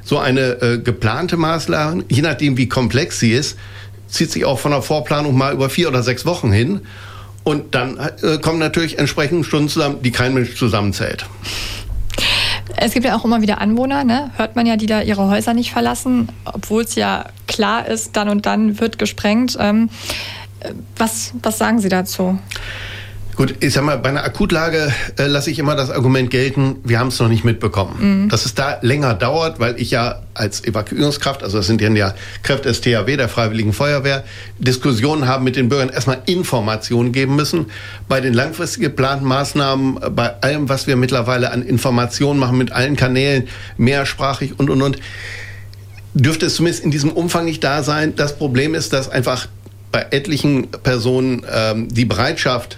So 0.04 0.18
eine 0.18 0.60
äh, 0.60 0.80
geplante 0.80 1.38
Maßnahme, 1.38 2.06
je 2.10 2.24
nachdem 2.24 2.58
wie 2.58 2.68
komplex 2.68 3.20
sie 3.20 3.34
ist, 3.34 3.60
zieht 4.08 4.32
sich 4.32 4.44
auch 4.44 4.58
von 4.58 4.72
der 4.72 4.82
Vorplanung 4.82 5.38
mal 5.38 5.54
über 5.54 5.70
vier 5.70 5.88
oder 5.88 6.02
sechs 6.02 6.25
Wochen 6.25 6.52
hin. 6.52 6.82
Und 7.44 7.76
dann 7.76 7.98
äh, 7.98 8.38
kommen 8.38 8.60
natürlich 8.60 9.00
entsprechend 9.00 9.46
Stunden 9.46 9.70
zusammen, 9.70 10.02
die 10.02 10.12
kein 10.12 10.34
Mensch 10.34 10.56
zusammenzählt. 10.56 11.26
Es 12.78 12.94
gibt 12.94 13.06
ja 13.06 13.16
auch 13.16 13.26
immer 13.26 13.42
wieder 13.42 13.60
Anwohner, 13.60 14.04
ne? 14.04 14.32
hört 14.38 14.56
man 14.56 14.66
ja, 14.66 14.78
die 14.78 14.86
da 14.86 15.02
ihre 15.02 15.30
Häuser 15.30 15.54
nicht 15.54 15.72
verlassen, 15.72 16.30
obwohl 16.46 16.84
es 16.84 16.96
ja 16.96 17.26
klar 17.48 17.88
ist, 17.88 18.16
dann 18.16 18.30
und 18.30 18.46
dann 18.46 18.80
wird 18.80 18.98
gesprengt. 18.98 19.58
Ähm, 19.60 19.90
was, 20.98 21.34
was 21.42 21.58
sagen 21.58 21.80
Sie 21.80 21.90
dazu? 21.90 22.40
Gut, 23.36 23.56
ich 23.62 23.74
sag 23.74 23.84
mal, 23.84 23.98
bei 23.98 24.10
einer 24.10 24.24
Akutlage 24.24 24.94
äh, 25.18 25.25
lasse 25.25 25.50
ich 25.50 25.58
immer 25.58 25.75
das 25.75 25.90
Argument 25.90 26.30
gelten, 26.30 26.75
wir 26.84 27.00
haben 27.00 27.08
es 27.08 27.20
noch 27.20 27.30
nicht 27.30 27.44
mitbekommen. 27.44 28.25
Mhm. 28.25 28.30
Dass 28.30 28.46
es 28.46 28.54
da 28.54 28.78
länger 28.82 29.16
dauert, 29.16 29.60
weil 29.60 29.80
ich 29.80 29.90
ja 29.90 30.22
als 30.36 30.63
Evakuierungskraft, 30.63 31.44
also 31.44 31.58
das 31.58 31.68
sind 31.68 31.82
ja 31.82 32.13
Kräfte 32.44 32.70
des 32.70 32.82
THW, 32.82 33.18
der 33.18 33.30
Freiwilligen 33.30 33.74
Feuerwehr, 33.74 34.24
Diskussionen 34.60 35.28
haben 35.28 35.44
mit 35.44 35.56
den 35.56 35.68
Bürgern, 35.68 35.90
erstmal 35.90 36.22
Informationen 36.28 37.12
geben 37.12 37.36
müssen. 37.36 37.68
Bei 38.08 38.22
den 38.22 38.34
langfristig 38.34 38.84
geplanten 38.84 39.25
Maßnahmen, 39.25 39.98
äh, 40.02 40.10
bei 40.12 40.40
allem, 40.42 40.70
was 40.70 40.86
wir 40.86 40.96
mittlerweile 40.96 41.52
an 41.52 41.63
Informationen 41.63 42.40
machen, 42.40 42.58
mit 42.58 42.72
allen 42.72 42.96
Kanälen, 42.96 43.48
mehrsprachig 43.78 44.60
und, 44.60 44.70
und, 44.70 44.82
und, 44.82 45.00
dürfte 46.13 46.46
es 46.46 46.56
zumindest 46.56 46.84
in 46.84 46.92
diesem 46.92 47.10
Umfang 47.12 47.46
nicht 47.46 47.63
da 47.63 47.82
sein. 47.82 48.16
Das 48.16 48.38
Problem 48.38 48.75
ist, 48.75 48.94
dass 48.94 49.10
einfach 49.10 49.48
bei 49.92 50.08
etlichen 50.12 50.68
Personen 50.70 51.44
ähm, 51.52 51.88
die 51.88 52.06
Bereitschaft 52.06 52.78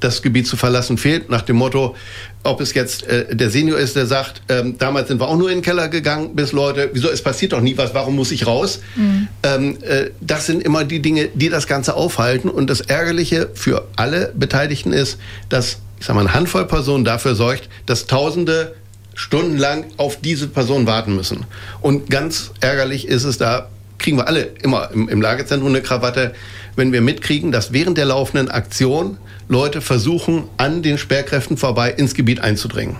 das 0.00 0.22
Gebiet 0.22 0.46
zu 0.46 0.56
verlassen 0.56 0.98
fehlt, 0.98 1.30
nach 1.30 1.42
dem 1.42 1.56
Motto, 1.56 1.94
ob 2.42 2.60
es 2.60 2.74
jetzt 2.74 3.06
äh, 3.06 3.34
der 3.34 3.50
Senior 3.50 3.78
ist, 3.78 3.96
der 3.96 4.06
sagt, 4.06 4.42
ähm, 4.48 4.76
damals 4.78 5.08
sind 5.08 5.20
wir 5.20 5.28
auch 5.28 5.36
nur 5.36 5.50
in 5.50 5.58
den 5.58 5.62
Keller 5.62 5.88
gegangen, 5.88 6.34
bis 6.34 6.52
Leute, 6.52 6.90
wieso, 6.92 7.10
es 7.10 7.22
passiert 7.22 7.52
doch 7.52 7.60
nie 7.60 7.76
was, 7.76 7.94
warum 7.94 8.16
muss 8.16 8.32
ich 8.32 8.46
raus? 8.46 8.80
Mhm. 8.96 9.28
Ähm, 9.42 9.78
äh, 9.82 10.10
das 10.20 10.46
sind 10.46 10.62
immer 10.62 10.84
die 10.84 11.00
Dinge, 11.00 11.28
die 11.34 11.50
das 11.50 11.66
Ganze 11.66 11.94
aufhalten. 11.94 12.48
Und 12.48 12.70
das 12.70 12.80
Ärgerliche 12.80 13.50
für 13.54 13.86
alle 13.96 14.32
Beteiligten 14.34 14.92
ist, 14.92 15.18
dass, 15.48 15.78
ich 15.98 16.06
sag 16.06 16.14
mal, 16.14 16.22
eine 16.22 16.34
Handvoll 16.34 16.66
Personen 16.66 17.04
dafür 17.04 17.34
sorgt, 17.34 17.68
dass 17.86 18.06
Tausende 18.06 18.74
stundenlang 19.14 19.84
auf 19.98 20.20
diese 20.20 20.48
Person 20.48 20.86
warten 20.86 21.14
müssen. 21.14 21.44
Und 21.82 22.08
ganz 22.08 22.52
ärgerlich 22.60 23.06
ist 23.06 23.24
es 23.24 23.36
da, 23.36 23.68
kriegen 23.98 24.16
wir 24.16 24.26
alle 24.26 24.48
immer 24.62 24.90
im, 24.92 25.08
im 25.08 25.20
Lagezentrum 25.20 25.68
eine 25.68 25.82
Krawatte, 25.82 26.32
wenn 26.76 26.92
wir 26.92 27.02
mitkriegen, 27.02 27.52
dass 27.52 27.72
während 27.72 27.98
der 27.98 28.06
laufenden 28.06 28.50
Aktion 28.50 29.18
Leute 29.50 29.80
versuchen, 29.80 30.44
an 30.58 30.80
den 30.80 30.96
Sperrkräften 30.96 31.56
vorbei 31.56 31.90
ins 31.90 32.14
Gebiet 32.14 32.40
einzudringen. 32.40 32.94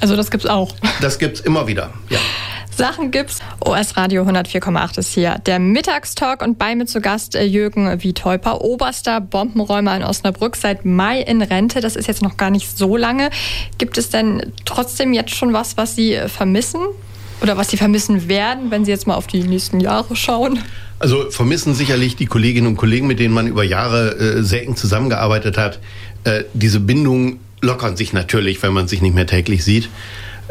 Also 0.00 0.16
das 0.16 0.30
gibt's 0.30 0.46
auch. 0.46 0.74
Das 1.02 1.18
gibt's 1.18 1.40
immer 1.40 1.66
wieder, 1.66 1.92
ja. 2.08 2.18
Sachen 2.74 3.10
gibt's. 3.10 3.40
OS 3.60 3.98
Radio 3.98 4.22
104,8 4.22 4.98
ist 4.98 5.12
hier. 5.12 5.36
Der 5.44 5.58
Mittagstalk 5.58 6.40
und 6.40 6.58
bei 6.58 6.74
mir 6.74 6.86
zu 6.86 7.02
Gast 7.02 7.34
äh, 7.34 7.44
Jürgen 7.44 8.02
Wietheuper, 8.02 8.62
oberster 8.62 9.20
Bombenräumer 9.20 9.94
in 9.94 10.02
Osnabrück, 10.02 10.56
seit 10.56 10.86
Mai 10.86 11.20
in 11.20 11.42
Rente. 11.42 11.82
Das 11.82 11.96
ist 11.96 12.08
jetzt 12.08 12.22
noch 12.22 12.38
gar 12.38 12.48
nicht 12.48 12.78
so 12.78 12.96
lange. 12.96 13.28
Gibt 13.76 13.98
es 13.98 14.08
denn 14.08 14.54
trotzdem 14.64 15.12
jetzt 15.12 15.34
schon 15.34 15.52
was, 15.52 15.76
was 15.76 15.96
Sie 15.96 16.14
äh, 16.14 16.28
vermissen? 16.28 16.80
Oder 17.42 17.56
was 17.56 17.70
Sie 17.70 17.76
vermissen 17.76 18.28
werden, 18.28 18.70
wenn 18.70 18.84
Sie 18.84 18.90
jetzt 18.90 19.06
mal 19.06 19.14
auf 19.14 19.26
die 19.26 19.42
nächsten 19.42 19.80
Jahre 19.80 20.14
schauen? 20.16 20.58
Also 20.98 21.30
vermissen 21.30 21.74
sicherlich 21.74 22.16
die 22.16 22.26
Kolleginnen 22.26 22.66
und 22.66 22.76
Kollegen, 22.76 23.06
mit 23.06 23.18
denen 23.18 23.32
man 23.32 23.46
über 23.46 23.64
Jahre 23.64 24.16
äh, 24.18 24.42
sehr 24.42 24.62
eng 24.64 24.76
zusammengearbeitet 24.76 25.56
hat. 25.56 25.78
Äh, 26.24 26.44
diese 26.52 26.80
Bindungen 26.80 27.40
lockern 27.62 27.96
sich 27.96 28.12
natürlich, 28.12 28.62
wenn 28.62 28.72
man 28.72 28.88
sich 28.88 29.00
nicht 29.00 29.14
mehr 29.14 29.26
täglich 29.26 29.64
sieht. 29.64 29.88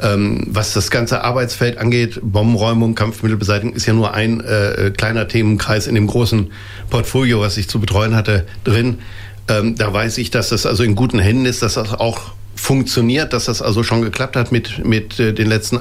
Ähm, 0.01 0.43
was 0.47 0.73
das 0.73 0.89
ganze 0.89 1.23
Arbeitsfeld 1.23 1.77
angeht, 1.77 2.19
Bombenräumung, 2.23 2.95
Kampfmittelbeseitigung 2.95 3.75
ist 3.75 3.85
ja 3.85 3.93
nur 3.93 4.13
ein 4.13 4.39
äh, 4.41 4.91
kleiner 4.95 5.27
Themenkreis 5.27 5.87
in 5.87 5.95
dem 5.95 6.07
großen 6.07 6.51
Portfolio, 6.89 7.41
was 7.41 7.57
ich 7.57 7.67
zu 7.67 7.79
betreuen 7.79 8.15
hatte, 8.15 8.45
drin. 8.63 8.99
Ähm, 9.47 9.75
da 9.75 9.91
weiß 9.93 10.17
ich, 10.19 10.31
dass 10.31 10.49
das 10.49 10.65
also 10.65 10.83
in 10.83 10.95
guten 10.95 11.19
Händen 11.19 11.45
ist, 11.45 11.61
dass 11.61 11.73
das 11.73 11.93
auch 11.93 12.31
funktioniert, 12.59 13.33
dass 13.33 13.45
das 13.45 13.61
also 13.61 13.83
schon 13.83 14.01
geklappt 14.01 14.35
hat 14.35 14.51
mit, 14.51 14.85
mit 14.85 15.19
äh, 15.19 15.33
den 15.33 15.47
letzten 15.47 15.79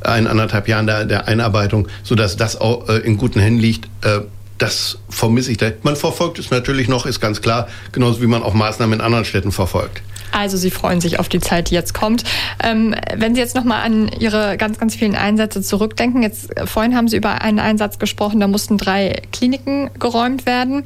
ein, 0.00 0.26
anderthalb 0.26 0.68
Jahren 0.68 0.86
der, 0.86 1.04
der 1.04 1.28
Einarbeitung, 1.28 1.88
sodass 2.02 2.36
das 2.36 2.60
auch 2.60 2.88
äh, 2.88 2.98
in 2.98 3.16
guten 3.16 3.40
Händen 3.40 3.60
liegt. 3.60 3.88
Das 4.60 4.98
vermisse 5.08 5.50
ich. 5.50 5.58
Man 5.82 5.96
verfolgt 5.96 6.38
es 6.38 6.50
natürlich 6.50 6.86
noch, 6.86 7.06
ist 7.06 7.18
ganz 7.18 7.40
klar, 7.40 7.66
genauso 7.92 8.20
wie 8.20 8.26
man 8.26 8.42
auch 8.42 8.52
Maßnahmen 8.52 8.98
in 8.98 9.04
anderen 9.04 9.24
Städten 9.24 9.52
verfolgt. 9.52 10.02
Also 10.32 10.58
Sie 10.58 10.70
freuen 10.70 11.00
sich 11.00 11.18
auf 11.18 11.30
die 11.30 11.40
Zeit, 11.40 11.70
die 11.70 11.74
jetzt 11.74 11.94
kommt. 11.94 12.24
Ähm, 12.62 12.94
wenn 13.16 13.34
Sie 13.34 13.40
jetzt 13.40 13.56
nochmal 13.56 13.82
an 13.82 14.08
Ihre 14.08 14.58
ganz, 14.58 14.78
ganz 14.78 14.94
vielen 14.94 15.16
Einsätze 15.16 15.62
zurückdenken, 15.62 16.22
jetzt 16.22 16.56
äh, 16.56 16.66
vorhin 16.66 16.94
haben 16.94 17.08
Sie 17.08 17.16
über 17.16 17.40
einen 17.40 17.58
Einsatz 17.58 17.98
gesprochen, 17.98 18.38
da 18.38 18.46
mussten 18.46 18.76
drei 18.76 19.22
Kliniken 19.32 19.90
geräumt 19.98 20.44
werden. 20.44 20.84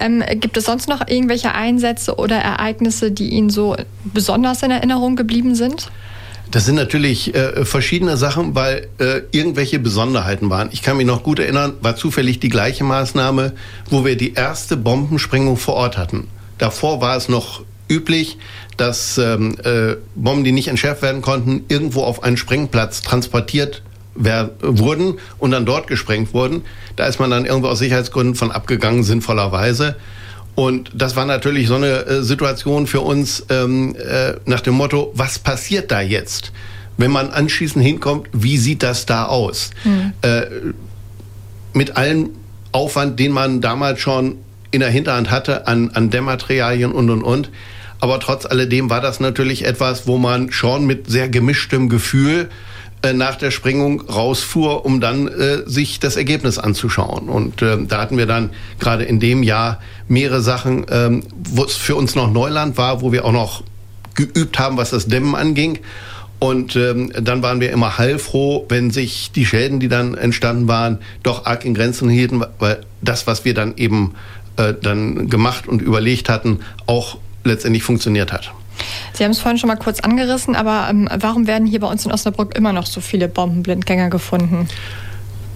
Ähm, 0.00 0.22
gibt 0.36 0.56
es 0.56 0.64
sonst 0.64 0.88
noch 0.88 1.06
irgendwelche 1.08 1.52
Einsätze 1.52 2.14
oder 2.14 2.36
Ereignisse, 2.36 3.10
die 3.10 3.30
Ihnen 3.30 3.50
so 3.50 3.76
besonders 4.04 4.62
in 4.62 4.70
Erinnerung 4.70 5.16
geblieben 5.16 5.56
sind? 5.56 5.90
Das 6.56 6.64
sind 6.64 6.76
natürlich 6.76 7.34
äh, 7.34 7.66
verschiedene 7.66 8.16
Sachen, 8.16 8.54
weil 8.54 8.88
äh, 8.96 9.20
irgendwelche 9.30 9.78
Besonderheiten 9.78 10.48
waren. 10.48 10.70
Ich 10.72 10.80
kann 10.80 10.96
mich 10.96 11.04
noch 11.04 11.22
gut 11.22 11.38
erinnern, 11.38 11.74
war 11.82 11.96
zufällig 11.96 12.40
die 12.40 12.48
gleiche 12.48 12.82
Maßnahme, 12.82 13.52
wo 13.90 14.06
wir 14.06 14.16
die 14.16 14.32
erste 14.32 14.78
Bombensprengung 14.78 15.58
vor 15.58 15.74
Ort 15.74 15.98
hatten. 15.98 16.28
Davor 16.56 17.02
war 17.02 17.14
es 17.14 17.28
noch 17.28 17.62
üblich, 17.90 18.38
dass 18.78 19.18
ähm, 19.18 19.58
äh, 19.64 19.96
Bomben, 20.14 20.44
die 20.44 20.52
nicht 20.52 20.68
entschärft 20.68 21.02
werden 21.02 21.20
konnten, 21.20 21.66
irgendwo 21.68 22.04
auf 22.04 22.22
einen 22.22 22.38
Sprengplatz 22.38 23.02
transportiert 23.02 23.82
werden, 24.14 24.52
wurden 24.62 25.18
und 25.36 25.50
dann 25.50 25.66
dort 25.66 25.88
gesprengt 25.88 26.32
wurden. 26.32 26.62
Da 26.96 27.04
ist 27.04 27.20
man 27.20 27.28
dann 27.28 27.44
irgendwo 27.44 27.68
aus 27.68 27.80
Sicherheitsgründen 27.80 28.34
von 28.34 28.50
abgegangen, 28.50 29.02
sinnvollerweise. 29.02 29.96
Und 30.56 30.90
das 30.94 31.16
war 31.16 31.26
natürlich 31.26 31.68
so 31.68 31.76
eine 31.76 32.06
äh, 32.06 32.22
Situation 32.22 32.86
für 32.86 33.02
uns 33.02 33.44
ähm, 33.50 33.94
äh, 33.94 34.32
nach 34.46 34.62
dem 34.62 34.74
Motto, 34.74 35.12
was 35.14 35.38
passiert 35.38 35.92
da 35.92 36.00
jetzt? 36.00 36.50
Wenn 36.96 37.10
man 37.10 37.28
anschließend 37.28 37.84
hinkommt, 37.84 38.28
wie 38.32 38.56
sieht 38.56 38.82
das 38.82 39.04
da 39.04 39.26
aus? 39.26 39.70
Mhm. 39.84 40.12
Äh, 40.22 40.46
mit 41.74 41.98
allem 41.98 42.30
Aufwand, 42.72 43.20
den 43.20 43.32
man 43.32 43.60
damals 43.60 44.00
schon 44.00 44.38
in 44.70 44.80
der 44.80 44.88
Hinterhand 44.88 45.30
hatte 45.30 45.66
an, 45.66 45.90
an 45.90 46.08
Dämmmaterialien 46.08 46.90
und 46.90 47.10
und 47.10 47.22
und. 47.22 47.50
Aber 48.00 48.18
trotz 48.18 48.46
alledem 48.46 48.88
war 48.88 49.02
das 49.02 49.20
natürlich 49.20 49.66
etwas, 49.66 50.06
wo 50.06 50.16
man 50.16 50.50
schon 50.52 50.86
mit 50.86 51.10
sehr 51.10 51.28
gemischtem 51.28 51.90
Gefühl 51.90 52.48
nach 53.14 53.36
der 53.36 53.50
Sprengung 53.50 54.00
rausfuhr, 54.02 54.84
um 54.84 55.00
dann 55.00 55.28
äh, 55.28 55.62
sich 55.66 56.00
das 56.00 56.16
Ergebnis 56.16 56.58
anzuschauen. 56.58 57.28
Und 57.28 57.62
äh, 57.62 57.78
da 57.86 58.00
hatten 58.00 58.18
wir 58.18 58.26
dann 58.26 58.50
gerade 58.78 59.04
in 59.04 59.20
dem 59.20 59.42
Jahr 59.42 59.80
mehrere 60.08 60.40
Sachen, 60.40 60.86
ähm, 60.90 61.22
wo 61.32 61.64
es 61.64 61.76
für 61.76 61.96
uns 61.96 62.14
noch 62.14 62.30
Neuland 62.30 62.76
war, 62.76 63.00
wo 63.02 63.12
wir 63.12 63.24
auch 63.24 63.32
noch 63.32 63.62
geübt 64.14 64.58
haben, 64.58 64.76
was 64.76 64.90
das 64.90 65.06
Dämmen 65.06 65.34
anging. 65.34 65.78
Und 66.38 66.76
ähm, 66.76 67.12
dann 67.18 67.42
waren 67.42 67.60
wir 67.60 67.70
immer 67.70 67.96
heilfroh, 67.96 68.66
wenn 68.68 68.90
sich 68.90 69.32
die 69.32 69.46
Schäden, 69.46 69.80
die 69.80 69.88
dann 69.88 70.14
entstanden 70.14 70.68
waren, 70.68 70.98
doch 71.22 71.46
arg 71.46 71.64
in 71.64 71.74
Grenzen 71.74 72.10
hielten, 72.10 72.44
weil 72.58 72.80
das, 73.00 73.26
was 73.26 73.44
wir 73.44 73.54
dann 73.54 73.76
eben 73.76 74.14
äh, 74.56 74.74
dann 74.80 75.30
gemacht 75.30 75.66
und 75.66 75.80
überlegt 75.80 76.28
hatten, 76.28 76.60
auch 76.86 77.18
letztendlich 77.44 77.84
funktioniert 77.84 78.32
hat. 78.32 78.52
Sie 79.12 79.24
haben 79.24 79.30
es 79.30 79.40
vorhin 79.40 79.58
schon 79.58 79.68
mal 79.68 79.76
kurz 79.76 80.00
angerissen, 80.00 80.54
aber 80.54 80.88
ähm, 80.90 81.08
warum 81.18 81.46
werden 81.46 81.66
hier 81.66 81.80
bei 81.80 81.88
uns 81.88 82.04
in 82.04 82.12
Osnabrück 82.12 82.56
immer 82.56 82.72
noch 82.72 82.86
so 82.86 83.00
viele 83.00 83.28
Bombenblindgänger 83.28 84.10
gefunden? 84.10 84.68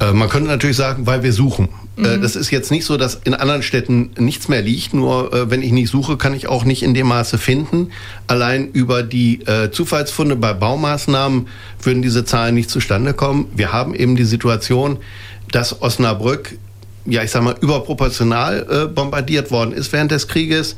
Äh, 0.00 0.12
man 0.12 0.28
könnte 0.28 0.48
natürlich 0.48 0.76
sagen, 0.76 1.06
weil 1.06 1.22
wir 1.22 1.32
suchen. 1.32 1.68
Äh, 1.96 2.16
mhm. 2.16 2.22
Das 2.22 2.36
ist 2.36 2.50
jetzt 2.50 2.70
nicht 2.70 2.84
so, 2.84 2.96
dass 2.96 3.20
in 3.24 3.34
anderen 3.34 3.62
Städten 3.62 4.10
nichts 4.18 4.48
mehr 4.48 4.62
liegt. 4.62 4.94
Nur 4.94 5.32
äh, 5.32 5.50
wenn 5.50 5.62
ich 5.62 5.72
nicht 5.72 5.90
suche, 5.90 6.16
kann 6.16 6.34
ich 6.34 6.48
auch 6.48 6.64
nicht 6.64 6.82
in 6.82 6.94
dem 6.94 7.08
Maße 7.08 7.38
finden. 7.38 7.90
Allein 8.26 8.68
über 8.72 9.02
die 9.02 9.42
äh, 9.42 9.70
Zufallsfunde 9.70 10.36
bei 10.36 10.52
Baumaßnahmen 10.52 11.48
würden 11.82 12.02
diese 12.02 12.24
Zahlen 12.24 12.54
nicht 12.54 12.70
zustande 12.70 13.12
kommen. 13.12 13.46
Wir 13.54 13.72
haben 13.72 13.94
eben 13.94 14.16
die 14.16 14.24
Situation, 14.24 14.98
dass 15.52 15.82
Osnabrück, 15.82 16.56
ja 17.04 17.22
ich 17.22 17.30
sag 17.30 17.42
mal, 17.42 17.56
überproportional 17.60 18.66
äh, 18.70 18.86
bombardiert 18.86 19.50
worden 19.50 19.72
ist 19.72 19.92
während 19.92 20.10
des 20.10 20.28
Krieges 20.28 20.76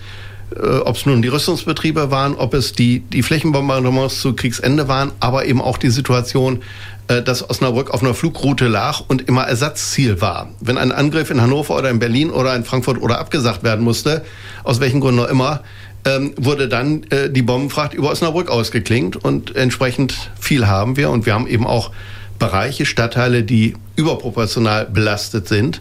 äh, 0.56 0.78
ob 0.78 0.96
es 0.96 1.06
nun 1.06 1.22
die 1.22 1.28
Rüstungsbetriebe 1.28 2.10
waren, 2.10 2.34
ob 2.34 2.54
es 2.54 2.72
die, 2.72 3.00
die 3.00 3.22
Flächenbombardements 3.22 4.20
zu 4.20 4.34
Kriegsende 4.34 4.88
waren, 4.88 5.12
aber 5.20 5.46
eben 5.46 5.60
auch 5.60 5.78
die 5.78 5.90
Situation, 5.90 6.62
äh, 7.08 7.22
dass 7.22 7.48
Osnabrück 7.48 7.90
auf 7.90 8.02
einer 8.02 8.14
Flugroute 8.14 8.68
lag 8.68 9.00
und 9.08 9.28
immer 9.28 9.44
Ersatzziel 9.44 10.20
war. 10.20 10.50
Wenn 10.60 10.78
ein 10.78 10.92
Angriff 10.92 11.30
in 11.30 11.40
Hannover 11.40 11.76
oder 11.76 11.90
in 11.90 11.98
Berlin 11.98 12.30
oder 12.30 12.54
in 12.54 12.64
Frankfurt 12.64 13.00
oder 13.00 13.18
abgesagt 13.18 13.62
werden 13.62 13.84
musste, 13.84 14.24
aus 14.64 14.80
welchen 14.80 15.00
Gründen 15.00 15.20
auch 15.20 15.28
immer, 15.28 15.62
ähm, 16.04 16.32
wurde 16.36 16.68
dann 16.68 17.04
äh, 17.10 17.30
die 17.30 17.42
Bombenfracht 17.42 17.94
über 17.94 18.10
Osnabrück 18.10 18.50
ausgeklingt 18.50 19.16
und 19.16 19.54
entsprechend 19.54 20.14
viel 20.40 20.66
haben 20.66 20.96
wir 20.96 21.10
und 21.10 21.26
wir 21.26 21.34
haben 21.34 21.46
eben 21.46 21.66
auch 21.66 21.90
Bereiche, 22.38 22.86
Stadtteile, 22.86 23.44
die 23.44 23.74
überproportional 23.94 24.86
belastet 24.86 25.46
sind. 25.46 25.80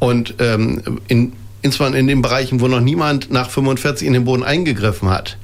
Und 0.00 0.34
ähm, 0.40 1.00
in 1.06 1.32
insbesondere 1.64 2.00
in 2.00 2.06
den 2.06 2.22
Bereichen, 2.22 2.60
wo 2.60 2.68
noch 2.68 2.80
niemand 2.80 3.32
nach 3.32 3.50
45 3.50 4.06
in 4.06 4.12
den 4.12 4.24
Boden 4.24 4.44
eingegriffen 4.44 5.10
hat. 5.10 5.36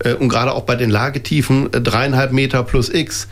Äh, 0.00 0.14
und 0.14 0.28
gerade 0.28 0.52
auch 0.52 0.62
bei 0.62 0.76
den 0.76 0.90
Lagetiefen 0.90 1.72
äh, 1.72 1.80
dreieinhalb 1.80 2.32
Meter 2.32 2.62
plus 2.62 2.92
X 2.92 3.28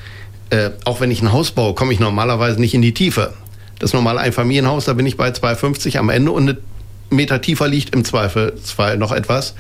äh, 0.51 0.71
auch 0.85 1.01
wenn 1.01 1.11
ich 1.11 1.23
ein 1.23 1.33
Haus 1.33 1.51
baue, 1.51 1.75
komme 1.75 1.93
ich 1.93 2.01
normalerweise 2.01 2.61
nicht 2.61 2.75
in 2.75 2.83
die 2.83 2.95
Tiefe. 2.95 3.35
Das 3.79 3.93
normale 3.93 4.21
Einfamilienhaus, 4.21 4.87
da 4.87 4.95
bin 4.95 5.07
ich 5.07 5.17
bei 5.17 5.29
2,50 5.29 5.99
am 5.99 6.09
Ende 6.09 6.33
und 6.33 6.49
eine 6.49 6.59
Meter 7.11 7.41
tiefer 7.41 7.69
liegt 7.69 7.95
im 7.95 8.05
Zweifelsfall 8.05 8.97
noch 8.99 9.13
etwas. 9.13 9.55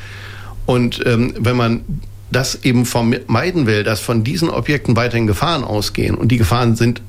Und 0.66 1.04
ähm, 1.06 1.34
wenn 1.38 1.56
man 1.56 1.84
das 2.30 2.64
eben 2.64 2.84
vermeiden 2.84 3.66
will, 3.66 3.84
dass 3.84 4.00
von 4.00 4.24
diesen 4.24 4.50
Objekten 4.50 4.96
weiterhin 4.96 5.26
Gefahren 5.26 5.64
ausgehen 5.64 6.14
und 6.14 6.28
die 6.28 6.36
Gefahren 6.36 6.76
sind 6.76 7.00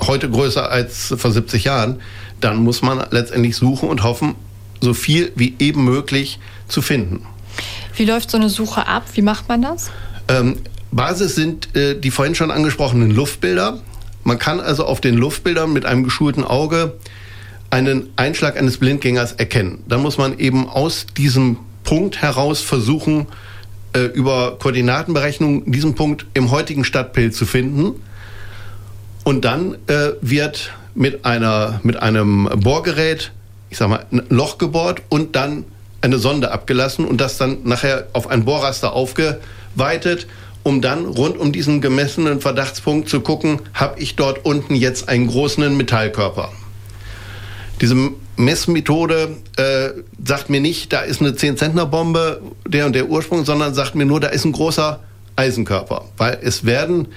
heute 0.00 0.30
größer 0.30 0.70
als 0.70 1.14
vor 1.16 1.30
70 1.30 1.64
Jahren, 1.64 2.00
dann 2.40 2.56
muss 2.56 2.80
man 2.80 3.04
letztendlich 3.10 3.56
suchen 3.56 3.88
und 3.88 4.02
hoffen, 4.02 4.34
so 4.82 4.94
viel 4.94 5.32
wie 5.34 5.54
eben 5.58 5.84
möglich 5.84 6.38
zu 6.68 6.82
finden. 6.82 7.26
Wie 7.96 8.04
läuft 8.04 8.30
so 8.30 8.36
eine 8.36 8.48
Suche 8.48 8.86
ab? 8.86 9.04
Wie 9.14 9.22
macht 9.22 9.48
man 9.48 9.62
das? 9.62 9.90
Ähm, 10.28 10.58
Basis 10.90 11.34
sind 11.34 11.74
äh, 11.74 11.98
die 11.98 12.10
vorhin 12.10 12.34
schon 12.34 12.50
angesprochenen 12.50 13.10
Luftbilder. 13.10 13.80
Man 14.24 14.38
kann 14.38 14.60
also 14.60 14.84
auf 14.84 15.00
den 15.00 15.16
Luftbildern 15.16 15.72
mit 15.72 15.84
einem 15.84 16.04
geschulten 16.04 16.44
Auge 16.44 16.94
einen 17.70 18.10
Einschlag 18.16 18.58
eines 18.58 18.76
Blindgängers 18.78 19.32
erkennen. 19.32 19.82
Dann 19.88 20.02
muss 20.02 20.18
man 20.18 20.38
eben 20.38 20.68
aus 20.68 21.06
diesem 21.16 21.56
Punkt 21.84 22.20
heraus 22.20 22.60
versuchen, 22.60 23.26
äh, 23.94 24.04
über 24.04 24.58
Koordinatenberechnung 24.58 25.70
diesen 25.70 25.94
Punkt 25.94 26.26
im 26.34 26.50
heutigen 26.50 26.84
Stadtbild 26.84 27.34
zu 27.34 27.46
finden. 27.46 28.00
Und 29.24 29.44
dann 29.44 29.76
äh, 29.86 30.12
wird 30.20 30.72
mit, 30.94 31.24
einer, 31.24 31.80
mit 31.82 31.96
einem 31.96 32.48
Bohrgerät, 32.56 33.32
ich 33.72 33.78
sag 33.78 33.88
mal, 33.88 34.06
ein 34.12 34.22
Loch 34.28 34.58
gebohrt 34.58 35.02
und 35.08 35.34
dann 35.34 35.64
eine 36.00 36.18
Sonde 36.18 36.52
abgelassen 36.52 37.04
und 37.04 37.20
das 37.20 37.38
dann 37.38 37.58
nachher 37.64 38.06
auf 38.12 38.28
ein 38.28 38.44
Bohrraster 38.44 38.92
aufgeweitet 38.92 40.26
um 40.62 40.80
dann 40.80 41.06
rund 41.06 41.38
um 41.38 41.52
diesen 41.52 41.80
gemessenen 41.80 42.40
Verdachtspunkt 42.40 43.08
zu 43.08 43.20
gucken, 43.20 43.60
habe 43.74 44.00
ich 44.00 44.16
dort 44.16 44.44
unten 44.44 44.74
jetzt 44.74 45.08
einen 45.08 45.26
großen 45.26 45.76
Metallkörper. 45.76 46.52
Diese 47.80 47.96
Messmethode 48.36 49.36
äh, 49.56 49.90
sagt 50.24 50.50
mir 50.50 50.60
nicht, 50.60 50.92
da 50.92 51.00
ist 51.00 51.20
eine 51.20 51.30
10-Zentner-Bombe, 51.30 52.40
der 52.66 52.86
und 52.86 52.94
der 52.94 53.08
Ursprung, 53.08 53.44
sondern 53.44 53.74
sagt 53.74 53.94
mir 53.94 54.04
nur, 54.04 54.20
da 54.20 54.28
ist 54.28 54.44
ein 54.44 54.52
großer 54.52 55.00
Eisenkörper. 55.34 56.04
Weil 56.16 56.38
es 56.42 56.64
werden, 56.64 57.08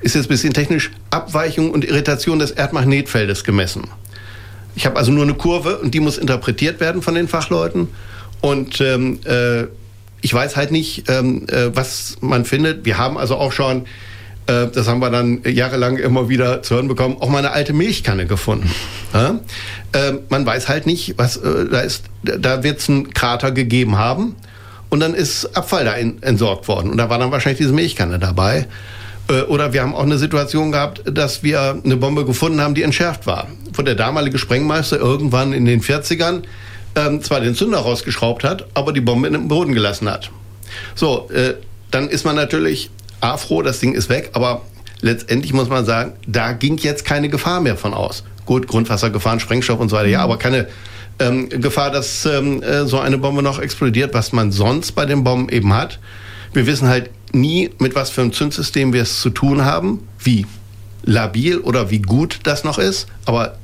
ist 0.00 0.14
jetzt 0.14 0.26
ein 0.26 0.28
bisschen 0.28 0.52
technisch, 0.52 0.92
Abweichung 1.10 1.72
und 1.72 1.84
Irritation 1.84 2.38
des 2.38 2.52
Erdmagnetfeldes 2.52 3.42
gemessen. 3.42 3.88
Ich 4.74 4.86
habe 4.86 4.96
also 4.96 5.12
nur 5.12 5.24
eine 5.24 5.34
Kurve 5.34 5.78
und 5.78 5.94
die 5.94 6.00
muss 6.00 6.18
interpretiert 6.18 6.80
werden 6.80 7.02
von 7.02 7.14
den 7.14 7.28
Fachleuten. 7.28 7.88
Und 8.40 8.80
ähm, 8.80 9.20
äh, 9.24 9.64
ich 10.22 10.32
weiß 10.32 10.56
halt 10.56 10.70
nicht, 10.70 11.08
ähm, 11.08 11.46
äh, 11.48 11.74
was 11.74 12.16
man 12.20 12.44
findet. 12.44 12.84
Wir 12.84 12.98
haben 12.98 13.18
also 13.18 13.36
auch 13.36 13.52
schon, 13.52 13.86
äh, 14.46 14.66
das 14.72 14.88
haben 14.88 15.00
wir 15.00 15.10
dann 15.10 15.42
jahrelang 15.44 15.96
immer 15.96 16.28
wieder 16.28 16.62
zu 16.62 16.74
hören 16.74 16.88
bekommen, 16.88 17.16
auch 17.20 17.28
mal 17.28 17.38
eine 17.38 17.52
alte 17.52 17.72
Milchkanne 17.72 18.26
gefunden. 18.26 18.70
Ja? 19.12 19.40
Äh, 19.90 20.18
man 20.28 20.46
weiß 20.46 20.68
halt 20.68 20.86
nicht, 20.86 21.14
was 21.16 21.36
äh, 21.36 21.66
da 21.68 21.80
ist. 21.80 22.04
Da 22.22 22.62
wird 22.62 22.78
es 22.78 22.88
einen 22.88 23.12
Krater 23.12 23.50
gegeben 23.50 23.98
haben 23.98 24.36
und 24.88 25.00
dann 25.00 25.14
ist 25.14 25.56
Abfall 25.56 25.84
da 25.84 25.94
in, 25.94 26.22
entsorgt 26.22 26.68
worden 26.68 26.92
und 26.92 26.96
da 26.96 27.10
war 27.10 27.18
dann 27.18 27.32
wahrscheinlich 27.32 27.58
diese 27.58 27.72
Milchkanne 27.72 28.20
dabei. 28.20 28.68
Äh, 29.30 29.42
oder 29.42 29.72
wir 29.72 29.82
haben 29.82 29.94
auch 29.94 30.02
eine 30.02 30.18
Situation 30.18 30.72
gehabt, 30.72 31.02
dass 31.06 31.42
wir 31.42 31.80
eine 31.82 31.96
Bombe 31.96 32.24
gefunden 32.24 32.60
haben, 32.60 32.74
die 32.74 32.82
entschärft 32.82 33.26
war. 33.26 33.48
Wo 33.72 33.82
der 33.82 33.94
damalige 33.94 34.38
Sprengmeister 34.38 34.98
irgendwann 34.98 35.52
in 35.52 35.64
den 35.64 35.80
40ern 35.80 36.42
ähm, 36.96 37.22
zwar 37.22 37.40
den 37.40 37.54
Zünder 37.54 37.78
rausgeschraubt 37.78 38.42
hat, 38.42 38.66
aber 38.74 38.92
die 38.92 39.00
Bombe 39.00 39.28
in 39.28 39.34
den 39.34 39.48
Boden 39.48 39.72
gelassen 39.72 40.10
hat. 40.10 40.30
So, 40.94 41.30
äh, 41.30 41.54
dann 41.90 42.08
ist 42.08 42.24
man 42.24 42.36
natürlich 42.36 42.90
A, 43.20 43.36
froh, 43.36 43.62
das 43.62 43.80
Ding 43.80 43.94
ist 43.94 44.08
weg, 44.08 44.30
aber 44.32 44.62
letztendlich 45.00 45.52
muss 45.52 45.68
man 45.68 45.84
sagen, 45.84 46.12
da 46.26 46.52
ging 46.52 46.78
jetzt 46.78 47.04
keine 47.04 47.28
Gefahr 47.28 47.60
mehr 47.60 47.76
von 47.76 47.94
aus. 47.94 48.24
Gut, 48.46 48.66
Grundwassergefahren, 48.66 49.38
Sprengstoff 49.40 49.78
und 49.78 49.88
so 49.88 49.96
weiter, 49.96 50.08
ja, 50.08 50.20
aber 50.20 50.38
keine 50.38 50.68
ähm, 51.18 51.48
Gefahr, 51.48 51.90
dass 51.90 52.24
ähm, 52.26 52.62
äh, 52.62 52.86
so 52.86 52.98
eine 52.98 53.18
Bombe 53.18 53.42
noch 53.42 53.60
explodiert, 53.60 54.14
was 54.14 54.32
man 54.32 54.52
sonst 54.52 54.92
bei 54.92 55.04
den 55.04 55.22
Bomben 55.22 55.48
eben 55.50 55.72
hat. 55.74 56.00
Wir 56.52 56.66
wissen 56.66 56.88
halt 56.88 57.10
nie, 57.32 57.70
mit 57.78 57.94
was 57.94 58.10
für 58.10 58.22
einem 58.22 58.32
Zündsystem 58.32 58.92
wir 58.92 59.02
es 59.02 59.20
zu 59.20 59.30
tun 59.30 59.64
haben, 59.64 60.06
wie 60.18 60.46
labil 61.02 61.58
oder 61.58 61.90
wie 61.90 62.00
gut 62.00 62.40
das 62.44 62.64
noch 62.64 62.78
ist, 62.78 63.06
aber 63.24 63.56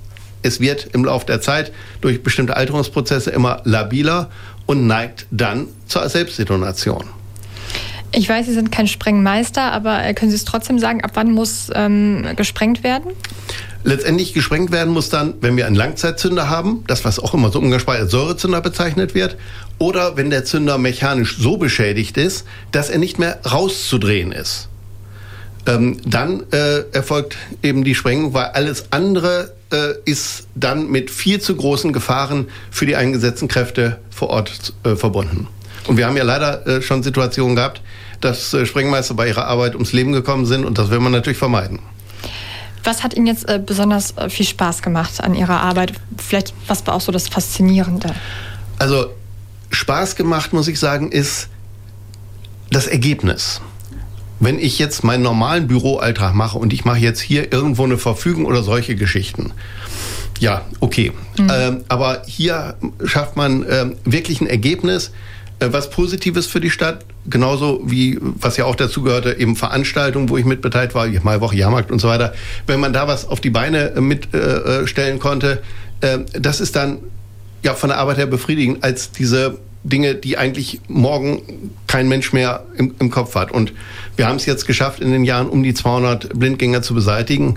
es 0.42 0.60
wird 0.60 0.88
im 0.92 1.04
Laufe 1.04 1.26
der 1.26 1.40
Zeit 1.40 1.72
durch 2.00 2.22
bestimmte 2.22 2.56
Alterungsprozesse 2.56 3.30
immer 3.30 3.60
labiler 3.64 4.30
und 4.66 4.86
neigt 4.86 5.26
dann 5.30 5.68
zur 5.86 6.08
Selbstdetonation. 6.08 7.04
Ich 8.12 8.28
weiß, 8.28 8.46
Sie 8.46 8.54
sind 8.54 8.72
kein 8.72 8.86
Sprengmeister, 8.86 9.72
aber 9.72 10.04
äh, 10.04 10.14
können 10.14 10.30
Sie 10.30 10.36
es 10.36 10.44
trotzdem 10.44 10.78
sagen, 10.78 11.02
ab 11.02 11.10
wann 11.14 11.32
muss 11.32 11.70
ähm, 11.74 12.26
gesprengt 12.36 12.82
werden? 12.82 13.12
Letztendlich 13.86 14.34
gesprengt 14.34 14.72
werden 14.72 14.92
muss 14.92 15.10
dann, 15.10 15.34
wenn 15.42 15.56
wir 15.56 15.64
einen 15.64 15.76
Langzeitzünder 15.76 16.50
haben, 16.50 16.82
das 16.88 17.04
was 17.04 17.20
auch 17.20 17.34
immer 17.34 17.52
so 17.52 17.60
umgangssprachlich 17.60 18.02
als 18.02 18.10
Säurezünder 18.10 18.60
bezeichnet 18.60 19.14
wird, 19.14 19.36
oder 19.78 20.16
wenn 20.16 20.28
der 20.28 20.44
Zünder 20.44 20.76
mechanisch 20.76 21.36
so 21.38 21.56
beschädigt 21.56 22.16
ist, 22.16 22.44
dass 22.72 22.90
er 22.90 22.98
nicht 22.98 23.20
mehr 23.20 23.38
rauszudrehen 23.48 24.32
ist. 24.32 24.66
Ähm, 25.66 25.98
dann 26.04 26.42
äh, 26.50 26.80
erfolgt 26.90 27.36
eben 27.62 27.84
die 27.84 27.94
Sprengung, 27.94 28.34
weil 28.34 28.46
alles 28.46 28.86
andere 28.90 29.52
äh, 29.72 29.94
ist 30.04 30.48
dann 30.56 30.90
mit 30.90 31.08
viel 31.08 31.40
zu 31.40 31.54
großen 31.54 31.92
Gefahren 31.92 32.48
für 32.72 32.86
die 32.86 32.96
eingesetzten 32.96 33.46
Kräfte 33.46 33.98
vor 34.10 34.30
Ort 34.30 34.72
äh, 34.82 34.96
verbunden. 34.96 35.46
Und 35.86 35.96
wir 35.96 36.06
haben 36.06 36.16
ja 36.16 36.24
leider 36.24 36.66
äh, 36.66 36.82
schon 36.82 37.04
Situationen 37.04 37.54
gehabt, 37.54 37.82
dass 38.20 38.52
äh, 38.52 38.66
Sprengmeister 38.66 39.14
bei 39.14 39.28
ihrer 39.28 39.46
Arbeit 39.46 39.74
ums 39.74 39.92
Leben 39.92 40.10
gekommen 40.10 40.44
sind 40.44 40.64
und 40.64 40.76
das 40.76 40.90
will 40.90 40.98
man 40.98 41.12
natürlich 41.12 41.38
vermeiden. 41.38 41.78
Was 42.86 43.02
hat 43.02 43.14
Ihnen 43.14 43.26
jetzt 43.26 43.48
äh, 43.48 43.60
besonders 43.64 44.16
äh, 44.16 44.30
viel 44.30 44.46
Spaß 44.46 44.80
gemacht 44.80 45.20
an 45.20 45.34
Ihrer 45.34 45.60
Arbeit? 45.60 45.92
Vielleicht 46.16 46.54
was 46.68 46.86
war 46.86 46.94
auch 46.94 47.00
so 47.00 47.10
das 47.10 47.28
Faszinierende? 47.28 48.14
Also 48.78 49.06
Spaß 49.70 50.14
gemacht, 50.14 50.52
muss 50.52 50.68
ich 50.68 50.78
sagen, 50.78 51.10
ist 51.10 51.48
das 52.70 52.86
Ergebnis. 52.86 53.60
Wenn 54.38 54.60
ich 54.60 54.78
jetzt 54.78 55.02
meinen 55.02 55.22
normalen 55.22 55.66
Büroalltag 55.66 56.34
mache 56.34 56.58
und 56.58 56.72
ich 56.72 56.84
mache 56.84 56.98
jetzt 56.98 57.20
hier 57.20 57.52
irgendwo 57.52 57.82
eine 57.82 57.98
Verfügung 57.98 58.44
oder 58.44 58.62
solche 58.62 58.94
Geschichten, 58.94 59.52
ja, 60.38 60.62
okay. 60.78 61.12
Mhm. 61.38 61.50
Ähm, 61.52 61.84
aber 61.88 62.22
hier 62.26 62.76
schafft 63.04 63.36
man 63.36 63.66
ähm, 63.68 63.96
wirklich 64.04 64.40
ein 64.40 64.46
Ergebnis, 64.46 65.10
was 65.60 65.90
Positives 65.90 66.46
für 66.46 66.60
die 66.60 66.70
Stadt, 66.70 67.04
genauso 67.28 67.80
wie, 67.84 68.18
was 68.20 68.56
ja 68.56 68.66
auch 68.66 68.74
dazu 68.74 69.02
gehörte, 69.02 69.38
eben 69.38 69.56
Veranstaltungen, 69.56 70.28
wo 70.28 70.36
ich 70.36 70.44
mit 70.44 70.60
beteiligt 70.60 70.94
war, 70.94 71.06
Mai 71.06 71.40
Woche 71.40 71.56
Jahrmarkt 71.56 71.90
und 71.90 72.00
so 72.00 72.08
weiter. 72.08 72.34
Wenn 72.66 72.80
man 72.80 72.92
da 72.92 73.08
was 73.08 73.26
auf 73.26 73.40
die 73.40 73.50
Beine 73.50 73.92
äh, 73.94 74.00
mitstellen 74.00 75.14
äh, 75.14 75.16
äh 75.16 75.18
konnte, 75.18 75.62
äh, 76.02 76.18
das 76.32 76.60
ist 76.60 76.76
dann 76.76 76.98
ja 77.62 77.74
von 77.74 77.88
der 77.88 77.98
Arbeit 77.98 78.18
her 78.18 78.26
befriedigend, 78.26 78.84
als 78.84 79.12
diese 79.12 79.58
Dinge, 79.82 80.14
die 80.14 80.36
eigentlich 80.36 80.80
morgen 80.88 81.70
kein 81.86 82.08
Mensch 82.08 82.32
mehr 82.32 82.64
im, 82.76 82.94
im 82.98 83.10
Kopf 83.10 83.34
hat. 83.34 83.52
Und 83.52 83.72
wir 84.16 84.26
haben 84.26 84.36
es 84.36 84.46
jetzt 84.46 84.66
geschafft, 84.66 85.00
in 85.00 85.12
den 85.12 85.24
Jahren 85.24 85.48
um 85.48 85.62
die 85.62 85.74
200 85.74 86.38
Blindgänger 86.38 86.82
zu 86.82 86.92
beseitigen. 86.92 87.56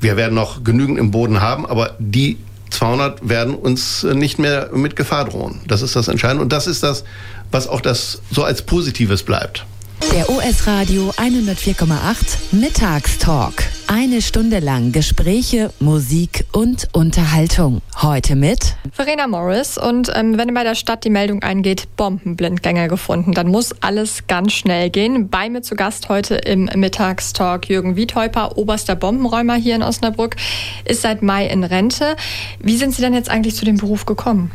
Wir 0.00 0.16
werden 0.16 0.34
noch 0.34 0.64
genügend 0.64 0.98
im 0.98 1.10
Boden 1.10 1.40
haben, 1.40 1.66
aber 1.66 1.96
die 1.98 2.38
200 2.70 3.28
werden 3.28 3.54
uns 3.54 4.02
nicht 4.02 4.38
mehr 4.38 4.70
mit 4.74 4.96
Gefahr 4.96 5.24
drohen. 5.26 5.60
Das 5.66 5.82
ist 5.82 5.96
das 5.96 6.08
Entscheidende 6.08 6.42
und 6.42 6.52
das 6.52 6.66
ist 6.66 6.82
das, 6.82 7.04
was 7.50 7.68
auch 7.68 7.80
das 7.80 8.20
so 8.30 8.44
als 8.44 8.62
Positives 8.62 9.22
bleibt. 9.22 9.64
Der 10.12 10.30
US 10.30 10.66
Radio 10.66 11.10
104,8 11.16 12.54
Mittagstalk. 12.54 13.64
Eine 13.86 14.20
Stunde 14.22 14.60
lang 14.60 14.92
Gespräche, 14.92 15.72
Musik 15.80 16.44
und 16.52 16.88
Unterhaltung. 16.92 17.80
Heute 18.02 18.36
mit 18.36 18.76
Verena 18.92 19.26
Morris. 19.26 19.78
Und 19.78 20.10
ähm, 20.14 20.38
wenn 20.38 20.52
bei 20.54 20.64
der 20.64 20.74
Stadt 20.74 21.04
die 21.04 21.10
Meldung 21.10 21.42
eingeht, 21.42 21.88
Bombenblindgänger 21.96 22.88
gefunden, 22.88 23.32
dann 23.32 23.48
muss 23.48 23.74
alles 23.80 24.26
ganz 24.26 24.52
schnell 24.52 24.90
gehen. 24.90 25.28
Bei 25.28 25.48
mir 25.48 25.62
zu 25.62 25.76
Gast 25.76 26.08
heute 26.08 26.36
im 26.36 26.64
Mittagstalk 26.74 27.68
Jürgen 27.68 27.96
Wietheuper, 27.96 28.56
oberster 28.58 28.96
Bombenräumer 28.96 29.54
hier 29.54 29.76
in 29.76 29.82
Osnabrück, 29.82 30.36
ist 30.84 31.02
seit 31.02 31.22
Mai 31.22 31.46
in 31.46 31.64
Rente. 31.64 32.16
Wie 32.60 32.76
sind 32.76 32.94
Sie 32.94 33.02
denn 33.02 33.14
jetzt 33.14 33.30
eigentlich 33.30 33.54
zu 33.54 33.64
dem 33.64 33.76
Beruf 33.76 34.04
gekommen? 34.04 34.50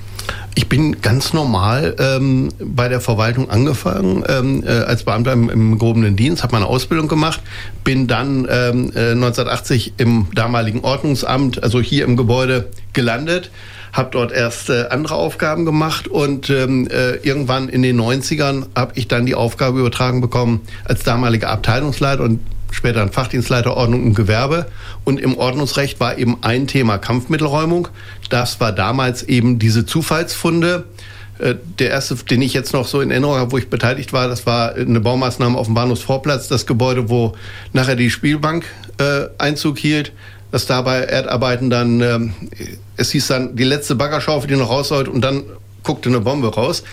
Ich 0.53 0.67
bin 0.67 1.01
ganz 1.01 1.31
normal 1.31 1.95
ähm, 1.97 2.49
bei 2.59 2.89
der 2.89 2.99
Verwaltung 2.99 3.49
angefangen, 3.49 4.23
ähm, 4.27 4.63
äh, 4.65 4.69
als 4.69 5.03
Beamter 5.03 5.31
im, 5.31 5.49
im 5.49 5.79
gehobenen 5.79 6.17
Dienst, 6.17 6.43
habe 6.43 6.53
meine 6.53 6.65
Ausbildung 6.65 7.07
gemacht, 7.07 7.41
bin 7.85 8.07
dann 8.07 8.47
ähm, 8.49 8.91
äh, 8.93 9.11
1980 9.11 9.93
im 9.97 10.27
damaligen 10.35 10.81
Ordnungsamt, 10.81 11.63
also 11.63 11.79
hier 11.79 12.03
im 12.03 12.17
Gebäude, 12.17 12.69
gelandet, 12.91 13.49
habe 13.93 14.09
dort 14.11 14.33
erst 14.33 14.69
äh, 14.69 14.87
andere 14.89 15.15
Aufgaben 15.15 15.63
gemacht 15.63 16.09
und 16.09 16.49
ähm, 16.49 16.87
äh, 16.87 17.15
irgendwann 17.17 17.69
in 17.69 17.81
den 17.81 17.99
90ern 17.99 18.65
habe 18.75 18.91
ich 18.95 19.07
dann 19.07 19.25
die 19.25 19.35
Aufgabe 19.35 19.79
übertragen 19.79 20.19
bekommen 20.19 20.61
als 20.83 21.03
damaliger 21.03 21.49
Abteilungsleiter 21.49 22.23
und 22.23 22.41
später 22.71 23.01
ein 23.01 23.11
Fachdienstleiter 23.11 23.77
Ordnung 23.77 24.03
und 24.03 24.13
Gewerbe. 24.15 24.65
Und 25.03 25.19
im 25.19 25.37
Ordnungsrecht 25.37 25.99
war 25.99 26.17
eben 26.17 26.37
ein 26.41 26.67
Thema 26.67 26.97
Kampfmittelräumung. 26.97 27.87
Das 28.29 28.59
war 28.59 28.71
damals 28.71 29.23
eben 29.23 29.59
diese 29.59 29.85
Zufallsfunde, 29.85 30.85
Äh, 31.41 31.55
der 31.79 31.89
erste, 31.89 32.15
den 32.15 32.41
ich 32.41 32.53
jetzt 32.53 32.71
noch 32.71 32.87
so 32.87 33.01
in 33.01 33.09
Erinnerung 33.09 33.37
habe, 33.37 33.51
wo 33.51 33.57
ich 33.57 33.69
beteiligt 33.69 34.13
war, 34.13 34.27
das 34.27 34.45
war 34.45 34.75
eine 34.75 34.99
Baumaßnahme 34.99 35.57
auf 35.57 35.65
dem 35.65 35.73
Bahnhofsvorplatz, 35.73 36.47
das 36.47 36.67
Gebäude, 36.67 37.09
wo 37.09 37.33
nachher 37.73 37.95
die 37.95 38.11
Spielbank 38.11 38.65
äh, 38.99 39.27
Einzug 39.37 39.79
hielt. 39.79 40.11
Dass 40.51 40.65
da 40.65 40.81
bei 40.81 40.99
Erdarbeiten 40.99 41.69
dann, 41.69 42.01
äh, 42.01 42.19
es 42.97 43.11
hieß 43.11 43.27
dann, 43.27 43.55
die 43.55 43.63
letzte 43.63 43.95
Baggerschaufel, 43.95 44.49
die 44.49 44.55
noch 44.55 44.69
raus 44.69 44.89
sollte, 44.89 45.09
und 45.09 45.21
dann 45.21 45.43
guckte 45.81 46.09
eine 46.09 46.19
Bombe 46.19 46.53
raus. 46.53 46.83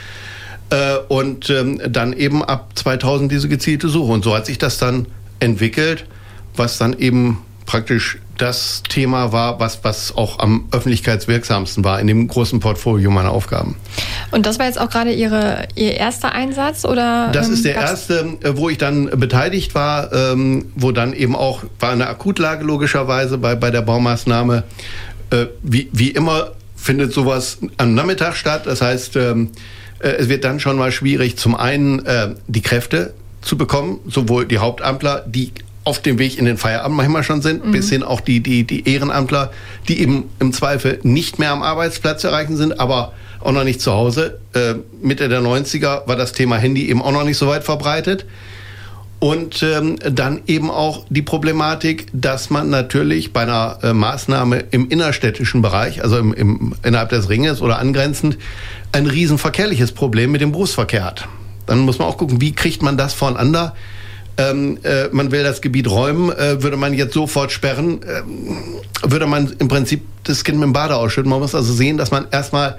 Äh, 0.71 0.97
und 1.09 1.51
ähm, 1.51 1.81
dann 1.89 2.13
eben 2.13 2.43
ab 2.43 2.71
2000 2.77 3.31
diese 3.31 3.49
gezielte 3.49 3.89
Suche. 3.89 4.13
Und 4.13 4.25
so 4.25 4.35
hat 4.35 4.47
sich 4.47 4.59
das 4.59 4.79
dann 4.79 5.07
entwickelt, 5.41 6.07
was 6.57 6.79
dann 6.79 6.99
eben 6.99 7.39
praktisch 7.67 8.19
das 8.39 8.83
Thema 8.89 9.33
war, 9.33 9.61
was, 9.61 9.85
was 9.85 10.17
auch 10.17 10.39
am 10.39 10.69
öffentlichkeitswirksamsten 10.71 11.85
war 11.85 12.01
in 12.01 12.07
dem 12.07 12.27
großen 12.27 12.61
Portfolio 12.61 13.11
meiner 13.11 13.31
Aufgaben. 13.31 13.77
Und 14.31 14.47
das 14.47 14.59
war 14.59 14.67
jetzt 14.67 14.81
auch 14.81 14.89
gerade 14.89 15.13
Ihre, 15.13 15.67
Ihr 15.75 15.95
erster 15.95 16.33
Einsatz 16.33 16.85
oder? 16.85 17.31
Das 17.33 17.49
ähm, 17.49 17.55
ist 17.55 17.65
der 17.65 17.75
erste, 17.75 18.39
äh, 18.43 18.57
wo 18.57 18.71
ich 18.71 18.79
dann 18.79 19.11
beteiligt 19.11 19.75
war, 19.75 20.13
ähm, 20.13 20.73
wo 20.77 20.93
dann 20.93 21.13
eben 21.13 21.37
auch 21.37 21.65
war 21.81 21.91
eine 21.91 22.07
Akutlage 22.07 22.65
logischerweise 22.65 23.39
bei, 23.39 23.55
bei 23.55 23.71
der 23.71 23.83
Baumaßnahme. 23.83 24.63
Äh, 25.31 25.47
wie, 25.63 25.91
wie 25.93 26.11
immer 26.11 26.53
findet 26.75 27.13
sowas 27.13 27.59
am 27.77 27.95
Nachmittag 27.95 28.37
statt. 28.37 28.63
Das 28.67 28.81
heißt, 28.81 29.17
ähm, 29.17 29.51
äh, 29.99 30.11
es 30.11 30.29
wird 30.29 30.45
dann 30.45 30.61
schon 30.61 30.79
mal 30.79 30.93
schwierig, 30.93 31.37
zum 31.37 31.55
einen 31.55 32.07
äh, 32.07 32.35
die 32.47 32.63
Kräfte 32.63 33.15
zu 33.41 33.57
bekommen, 33.57 34.01
sowohl 34.07 34.47
die 34.47 34.59
Hauptamtler, 34.59 35.25
die 35.27 35.53
auf 35.85 36.03
dem 36.03 36.19
Weg 36.19 36.39
in 36.39 36.45
den 36.45 36.59
Feierabend 36.59 36.97
manchmal 36.97 37.23
schon 37.23 37.41
sind, 37.41 37.65
mhm. 37.65 37.73
bis 37.73 37.89
hin 37.89 38.03
auch 38.03 38.21
die, 38.21 38.41
die, 38.41 38.65
die 38.65 38.87
Ehrenamtler, 38.87 39.51
die 39.89 40.01
eben 40.01 40.25
im 40.39 40.53
Zweifel 40.53 41.01
nicht 41.03 41.39
mehr 41.39 41.51
am 41.51 41.63
Arbeitsplatz 41.63 42.21
zu 42.21 42.29
erreichen 42.29 42.57
sind, 42.57 42.79
aber 42.79 43.13
auch 43.41 43.53
noch 43.53 43.65
nicht 43.65 43.81
zu 43.81 43.93
Hause. 43.93 44.39
Äh, 44.53 44.75
Mitte 45.01 45.29
der 45.29 45.41
90er 45.41 46.07
war 46.07 46.17
das 46.17 46.33
Thema 46.33 46.57
Handy 46.57 46.89
eben 46.89 47.01
auch 47.01 47.13
noch 47.13 47.25
nicht 47.25 47.39
so 47.39 47.47
weit 47.47 47.65
verbreitet. 47.65 48.27
Und 49.21 49.65
ähm, 49.65 49.99
dann 49.99 50.43
eben 50.47 50.71
auch 50.71 51.05
die 51.09 51.23
Problematik, 51.23 52.07
dass 52.13 52.51
man 52.51 52.71
natürlich 52.71 53.33
bei 53.33 53.43
einer 53.43 53.79
äh, 53.83 53.93
Maßnahme 53.93 54.65
im 54.71 54.89
innerstädtischen 54.91 55.61
Bereich, 55.61 56.05
also 56.05 56.19
im, 56.19 56.33
im, 56.35 56.75
innerhalb 56.85 57.09
des 57.09 57.29
Ringes 57.29 57.61
oder 57.61 57.79
angrenzend, 57.81 58.39
ein 58.93 59.07
riesen 59.07 59.39
verkehrliches 59.39 59.91
Problem 59.91 60.31
mit 60.31 60.41
dem 60.41 60.53
Berufsverkehr 60.53 61.05
hat. 61.05 61.29
Dann 61.69 61.79
muss 61.81 61.99
man 61.99 62.09
auch 62.09 62.17
gucken, 62.17 62.41
wie 62.41 62.53
kriegt 62.53 62.83
man 62.83 62.97
das 62.97 63.15
voneinander? 63.15 63.75
Ähm, 64.37 64.79
äh, 64.83 65.09
man 65.11 65.33
will 65.33 65.43
das 65.43 65.61
Gebiet 65.61 65.91
räumen, 65.91 66.31
äh, 66.31 66.63
würde 66.63 66.77
man 66.77 66.95
jetzt 66.95 67.15
sofort 67.15 67.51
sperren, 67.51 68.03
äh, 68.03 68.23
würde 69.03 69.27
man 69.27 69.53
im 69.59 69.69
Prinzip 69.69 70.03
das 70.25 70.45
Kind 70.45 70.59
mit 70.59 70.67
dem 70.67 70.73
Bade 70.73 70.95
ausschütten. 70.97 71.31
Man 71.31 71.41
muss 71.41 71.55
also 71.55 71.73
sehen, 71.73 71.97
dass 71.97 72.11
man 72.11 72.27
erstmal 72.31 72.79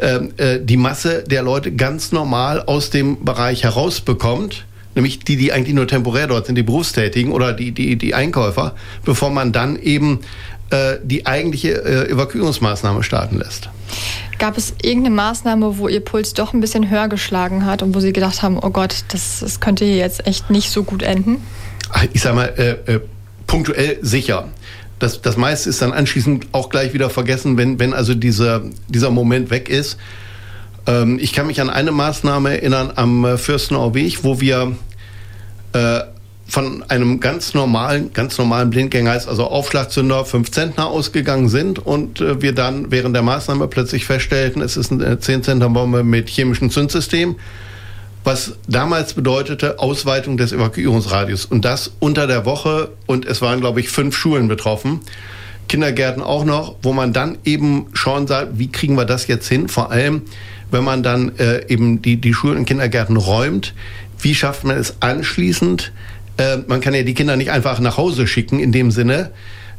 ähm, 0.00 0.32
äh, 0.38 0.60
die 0.60 0.76
Masse 0.76 1.22
der 1.24 1.42
Leute 1.42 1.72
ganz 1.72 2.10
normal 2.12 2.62
aus 2.62 2.90
dem 2.90 3.24
Bereich 3.24 3.64
herausbekommt 3.64 4.64
nämlich 4.94 5.20
die, 5.20 5.36
die 5.36 5.52
eigentlich 5.52 5.74
nur 5.74 5.86
temporär 5.86 6.26
dort 6.26 6.46
sind, 6.46 6.56
die 6.56 6.62
Berufstätigen 6.62 7.32
oder 7.32 7.52
die, 7.52 7.72
die, 7.72 7.96
die 7.96 8.14
Einkäufer, 8.14 8.74
bevor 9.04 9.30
man 9.30 9.52
dann 9.52 9.76
eben 9.76 10.20
äh, 10.70 10.96
die 11.02 11.26
eigentliche 11.26 11.84
äh, 11.84 12.10
Evakuierungsmaßnahme 12.10 13.02
starten 13.02 13.38
lässt. 13.38 13.68
Gab 14.38 14.58
es 14.58 14.74
irgendeine 14.82 15.14
Maßnahme, 15.14 15.78
wo 15.78 15.88
Ihr 15.88 16.00
Puls 16.00 16.34
doch 16.34 16.52
ein 16.52 16.60
bisschen 16.60 16.90
höher 16.90 17.08
geschlagen 17.08 17.64
hat 17.64 17.82
und 17.82 17.94
wo 17.94 18.00
Sie 18.00 18.12
gedacht 18.12 18.42
haben, 18.42 18.58
oh 18.60 18.70
Gott, 18.70 19.04
das, 19.08 19.40
das 19.40 19.60
könnte 19.60 19.84
hier 19.84 19.96
jetzt 19.96 20.26
echt 20.26 20.50
nicht 20.50 20.70
so 20.70 20.84
gut 20.84 21.02
enden? 21.02 21.38
Ich 22.12 22.22
sag 22.22 22.34
mal, 22.34 22.52
äh, 22.56 22.92
äh, 22.92 23.00
punktuell 23.46 23.98
sicher. 24.02 24.48
Das, 24.98 25.20
das 25.20 25.36
meiste 25.36 25.70
ist 25.70 25.82
dann 25.82 25.92
anschließend 25.92 26.48
auch 26.52 26.68
gleich 26.68 26.94
wieder 26.94 27.10
vergessen, 27.10 27.56
wenn, 27.56 27.78
wenn 27.78 27.92
also 27.92 28.14
dieser, 28.14 28.62
dieser 28.88 29.10
Moment 29.10 29.50
weg 29.50 29.68
ist. 29.68 29.98
Ähm, 30.86 31.18
ich 31.20 31.32
kann 31.32 31.46
mich 31.46 31.60
an 31.60 31.70
eine 31.70 31.92
Maßnahme 31.92 32.50
erinnern 32.50 32.92
am 32.94 33.24
äh, 33.24 33.38
Fürstenauer 33.38 33.94
wo 33.94 34.40
wir 34.40 34.76
äh, 35.72 36.00
von 36.46 36.82
einem 36.88 37.20
ganz 37.20 37.54
normalen, 37.54 38.12
ganz 38.12 38.36
normalen 38.38 38.70
Blindgänger, 38.70 39.12
also 39.12 39.44
Aufschlagzünder, 39.44 40.24
5 40.24 40.50
Zentner 40.50 40.86
ausgegangen 40.86 41.48
sind 41.48 41.78
und 41.78 42.20
äh, 42.20 42.42
wir 42.42 42.54
dann 42.54 42.90
während 42.90 43.14
der 43.14 43.22
Maßnahme 43.22 43.66
plötzlich 43.68 44.04
feststellten, 44.04 44.60
es 44.60 44.76
ist 44.76 44.92
eine 44.92 45.18
10 45.18 45.42
Zentner 45.42 45.70
Bombe 45.70 46.04
mit 46.04 46.28
chemischem 46.28 46.70
Zündsystem, 46.70 47.36
was 48.24 48.54
damals 48.68 49.14
bedeutete 49.14 49.78
Ausweitung 49.78 50.36
des 50.36 50.52
Evakuierungsradius 50.52 51.44
und 51.46 51.64
das 51.64 51.92
unter 51.98 52.26
der 52.26 52.44
Woche 52.44 52.90
und 53.06 53.26
es 53.26 53.42
waren, 53.42 53.60
glaube 53.60 53.80
ich, 53.80 53.88
fünf 53.88 54.16
Schulen 54.16 54.48
betroffen. 54.48 55.00
Kindergärten 55.68 56.22
auch 56.22 56.44
noch, 56.44 56.76
wo 56.82 56.92
man 56.92 57.14
dann 57.14 57.38
eben 57.44 57.86
schauen 57.94 58.26
soll, 58.26 58.48
wie 58.52 58.70
kriegen 58.70 58.96
wir 58.96 59.06
das 59.06 59.26
jetzt 59.26 59.48
hin? 59.48 59.68
Vor 59.68 59.90
allem, 59.90 60.22
wenn 60.70 60.84
man 60.84 61.02
dann 61.02 61.36
äh, 61.38 61.66
eben 61.68 62.02
die, 62.02 62.18
die 62.18 62.34
Schulen 62.34 62.58
und 62.58 62.64
Kindergärten 62.66 63.16
räumt, 63.16 63.74
wie 64.20 64.34
schafft 64.34 64.64
man 64.64 64.76
es 64.76 64.96
anschließend? 65.00 65.92
Äh, 66.36 66.58
man 66.66 66.80
kann 66.80 66.94
ja 66.94 67.02
die 67.02 67.14
Kinder 67.14 67.36
nicht 67.36 67.50
einfach 67.50 67.80
nach 67.80 67.96
Hause 67.96 68.26
schicken 68.26 68.58
in 68.58 68.72
dem 68.72 68.90
Sinne, 68.90 69.30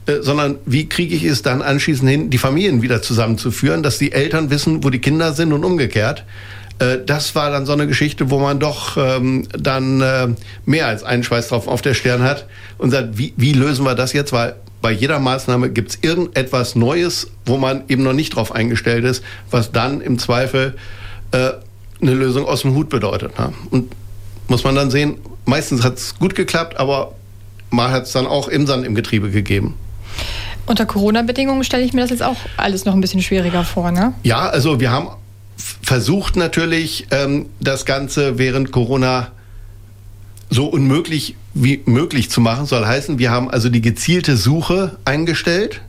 äh, 0.05 0.21
sondern 0.21 0.57
wie 0.65 0.87
kriege 0.87 1.15
ich 1.15 1.23
es 1.23 1.41
dann 1.41 1.61
anschließend 1.61 2.09
hin, 2.09 2.29
die 2.29 2.37
Familien 2.37 2.81
wieder 2.81 3.01
zusammenzuführen, 3.01 3.83
dass 3.83 3.97
die 3.97 4.11
Eltern 4.11 4.49
wissen, 4.49 4.83
wo 4.83 4.89
die 4.89 4.99
Kinder 4.99 5.33
sind 5.33 5.51
und 5.53 5.63
umgekehrt. 5.63 6.25
Äh, 6.79 6.99
das 7.05 7.35
war 7.35 7.49
dann 7.49 7.65
so 7.65 7.73
eine 7.73 7.87
Geschichte, 7.87 8.29
wo 8.29 8.39
man 8.39 8.59
doch 8.59 8.97
ähm, 8.97 9.47
dann 9.51 10.01
äh, 10.01 10.27
mehr 10.65 10.87
als 10.87 11.03
einen 11.03 11.23
Schweißtropfen 11.23 11.71
auf 11.71 11.81
der 11.81 11.93
Stirn 11.93 12.23
hat 12.23 12.45
und 12.77 12.91
sagt, 12.91 13.17
wie, 13.17 13.33
wie 13.37 13.53
lösen 13.53 13.85
wir 13.85 13.95
das 13.95 14.13
jetzt? 14.13 14.31
Weil 14.31 14.55
bei 14.81 14.91
jeder 14.91 15.19
Maßnahme 15.19 15.71
gibt 15.71 15.91
es 15.91 15.99
irgendetwas 16.01 16.75
Neues, 16.75 17.31
wo 17.45 17.57
man 17.57 17.83
eben 17.87 18.03
noch 18.03 18.13
nicht 18.13 18.35
drauf 18.35 18.53
eingestellt 18.53 19.03
ist, 19.05 19.23
was 19.49 19.71
dann 19.71 20.01
im 20.01 20.19
Zweifel 20.19 20.75
äh, 21.31 21.53
eine 22.01 22.13
Lösung 22.13 22.45
aus 22.45 22.61
dem 22.61 22.75
Hut 22.75 22.89
bedeutet. 22.89 23.37
Ne? 23.39 23.53
Und 23.71 23.91
muss 24.47 24.63
man 24.63 24.75
dann 24.75 24.91
sehen, 24.91 25.17
meistens 25.45 25.83
hat 25.83 25.97
es 25.97 26.17
gut 26.17 26.35
geklappt, 26.35 26.77
aber 26.77 27.15
mal 27.69 27.91
hat 27.91 28.03
es 28.03 28.11
dann 28.11 28.27
auch 28.27 28.47
im 28.47 28.67
Sand 28.67 28.85
im 28.85 28.95
Getriebe 28.95 29.29
gegeben. 29.29 29.75
Unter 30.65 30.85
Corona-Bedingungen 30.85 31.63
stelle 31.63 31.83
ich 31.83 31.93
mir 31.93 32.01
das 32.01 32.09
jetzt 32.09 32.23
auch 32.23 32.37
alles 32.57 32.85
noch 32.85 32.93
ein 32.93 33.01
bisschen 33.01 33.21
schwieriger 33.21 33.63
vor, 33.63 33.91
ne? 33.91 34.13
Ja, 34.23 34.47
also 34.49 34.79
wir 34.79 34.91
haben 34.91 35.09
versucht 35.81 36.35
natürlich, 36.35 37.07
ähm, 37.11 37.47
das 37.59 37.85
Ganze 37.85 38.37
während 38.37 38.71
Corona 38.71 39.31
so 40.49 40.65
unmöglich 40.65 41.35
wie 41.53 41.81
möglich 41.85 42.29
zu 42.29 42.41
machen. 42.41 42.65
Soll 42.65 42.85
heißen, 42.85 43.19
wir 43.19 43.31
haben 43.31 43.49
also 43.49 43.69
die 43.69 43.81
gezielte 43.81 44.37
Suche 44.37 44.97
eingestellt 45.05 45.81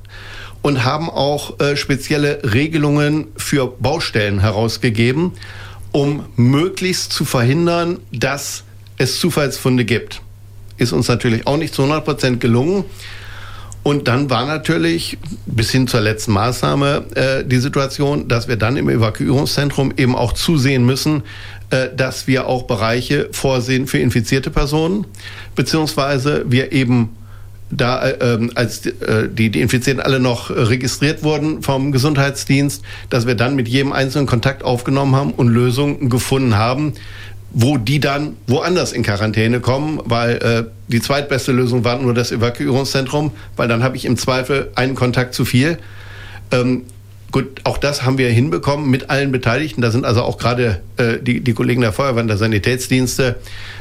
und 0.63 0.85
haben 0.85 1.11
auch 1.11 1.61
äh, 1.61 1.77
spezielle 1.77 2.41
Regelungen 2.53 3.29
für 3.37 3.67
Baustellen 3.67 4.41
herausgegeben, 4.41 5.33
um 5.93 6.27
möglichst 6.37 7.13
zu 7.13 7.25
verhindern, 7.25 7.99
dass 8.13 8.65
es 8.97 9.19
Zufallsfunde 9.21 9.85
gibt. 9.85 10.23
Ist 10.77 10.93
uns 10.93 11.09
natürlich 11.09 11.47
auch 11.47 11.57
nicht 11.57 11.75
zu 11.75 11.83
100 11.83 12.05
Prozent 12.05 12.41
gelungen. 12.41 12.85
Und 13.83 14.09
dann 14.09 14.31
war 14.31 14.47
natürlich 14.47 15.17
bis 15.47 15.71
hin 15.71 15.87
zur 15.87 16.01
letzten 16.01 16.33
Maßnahme 16.33 17.05
äh, 17.15 17.45
die 17.45 17.59
Situation, 17.59 18.27
dass 18.27 18.49
wir 18.49 18.57
dann 18.57 18.77
im 18.77 18.89
Evakuierungszentrum 18.89 19.95
eben 19.97 20.17
auch 20.17 20.33
zusehen 20.33 20.85
müssen, 20.85 21.23
äh, 21.71 21.89
dass 21.97 22.27
wir 22.27 22.47
auch 22.49 22.65
Bereiche 22.65 23.29
vorsehen 23.31 23.87
für 23.87 23.99
infizierte 23.99 24.51
Personen, 24.51 25.07
beziehungsweise 25.55 26.45
wir 26.49 26.73
eben 26.73 27.11
da 27.71 28.07
äh, 28.07 28.35
ähm, 28.35 28.51
als 28.55 28.87
äh, 28.87 29.29
die, 29.29 29.51
die 29.51 29.61
Infizierten 29.61 30.03
alle 30.03 30.21
noch 30.21 30.51
registriert 30.51 31.23
wurden 31.23 31.63
vom 31.63 31.93
Gesundheitsdienst, 31.93 32.83
dass 33.11 33.27
wir 33.27 33.35
dann 33.35 33.57
mit 33.57 33.69
jedem 33.69 33.93
einzelnen 33.93 34.27
Kontakt 34.27 34.65
aufgenommen 34.65 35.17
haben 35.17 35.33
und 35.33 35.49
Lösungen 35.49 36.09
gefunden 36.09 36.57
haben, 36.57 36.95
wo 37.59 37.79
die 37.79 38.01
dann 38.01 38.37
woanders 38.47 38.93
in 38.93 39.03
Quarantäne 39.03 39.61
kommen, 39.61 39.99
weil 40.05 40.37
äh, 40.37 40.65
die 40.89 41.01
zweitbeste 41.01 41.53
Lösung 41.53 41.85
war 41.85 41.99
nur 41.99 42.13
das 42.13 42.31
Evakuierungszentrum, 42.31 43.31
weil 43.57 43.67
dann 43.67 43.83
habe 43.83 43.97
ich 43.97 44.05
im 44.05 44.19
Zweifel 44.19 44.71
einen 44.75 44.95
Kontakt 44.95 45.33
zu 45.33 45.47
viel. 45.47 45.79
Ähm, 46.53 46.83
Gut, 47.33 47.61
auch 47.65 47.77
das 47.77 48.05
haben 48.05 48.19
wir 48.19 48.31
hinbekommen 48.31 48.89
mit 48.89 49.11
allen 49.11 49.33
Beteiligten. 49.33 49.83
Da 49.83 49.91
sind 49.91 50.05
also 50.05 50.23
auch 50.23 50.39
gerade 50.39 50.81
äh, 50.97 51.19
die, 51.21 51.41
die 51.41 51.53
Kollegen 51.55 51.81
der 51.81 51.93
Feuerwehr 51.93 52.23
und 52.23 52.29
der 52.29 52.37
Sanitätsdienste 52.37 53.37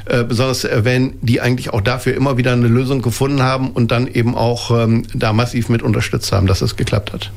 äh, 0.05 0.23
besonders 0.23 0.62
zu 0.62 0.69
erwähnen, 0.69 1.17
die 1.21 1.41
eigentlich 1.41 1.71
auch 1.71 1.81
dafür 1.81 2.15
immer 2.15 2.38
wieder 2.38 2.53
eine 2.53 2.67
Lösung 2.67 3.01
gefunden 3.01 3.43
haben 3.43 3.69
und 3.71 3.91
dann 3.91 4.08
eben 4.08 4.36
auch 4.36 4.71
ähm, 4.71 5.03
da 5.13 5.31
massiv 5.31 5.69
mit 5.69 5.84
unterstützt 5.84 6.31
haben, 6.31 6.47
dass 6.47 6.62
es 6.62 6.75
geklappt 6.75 7.13
hat. 7.13 7.31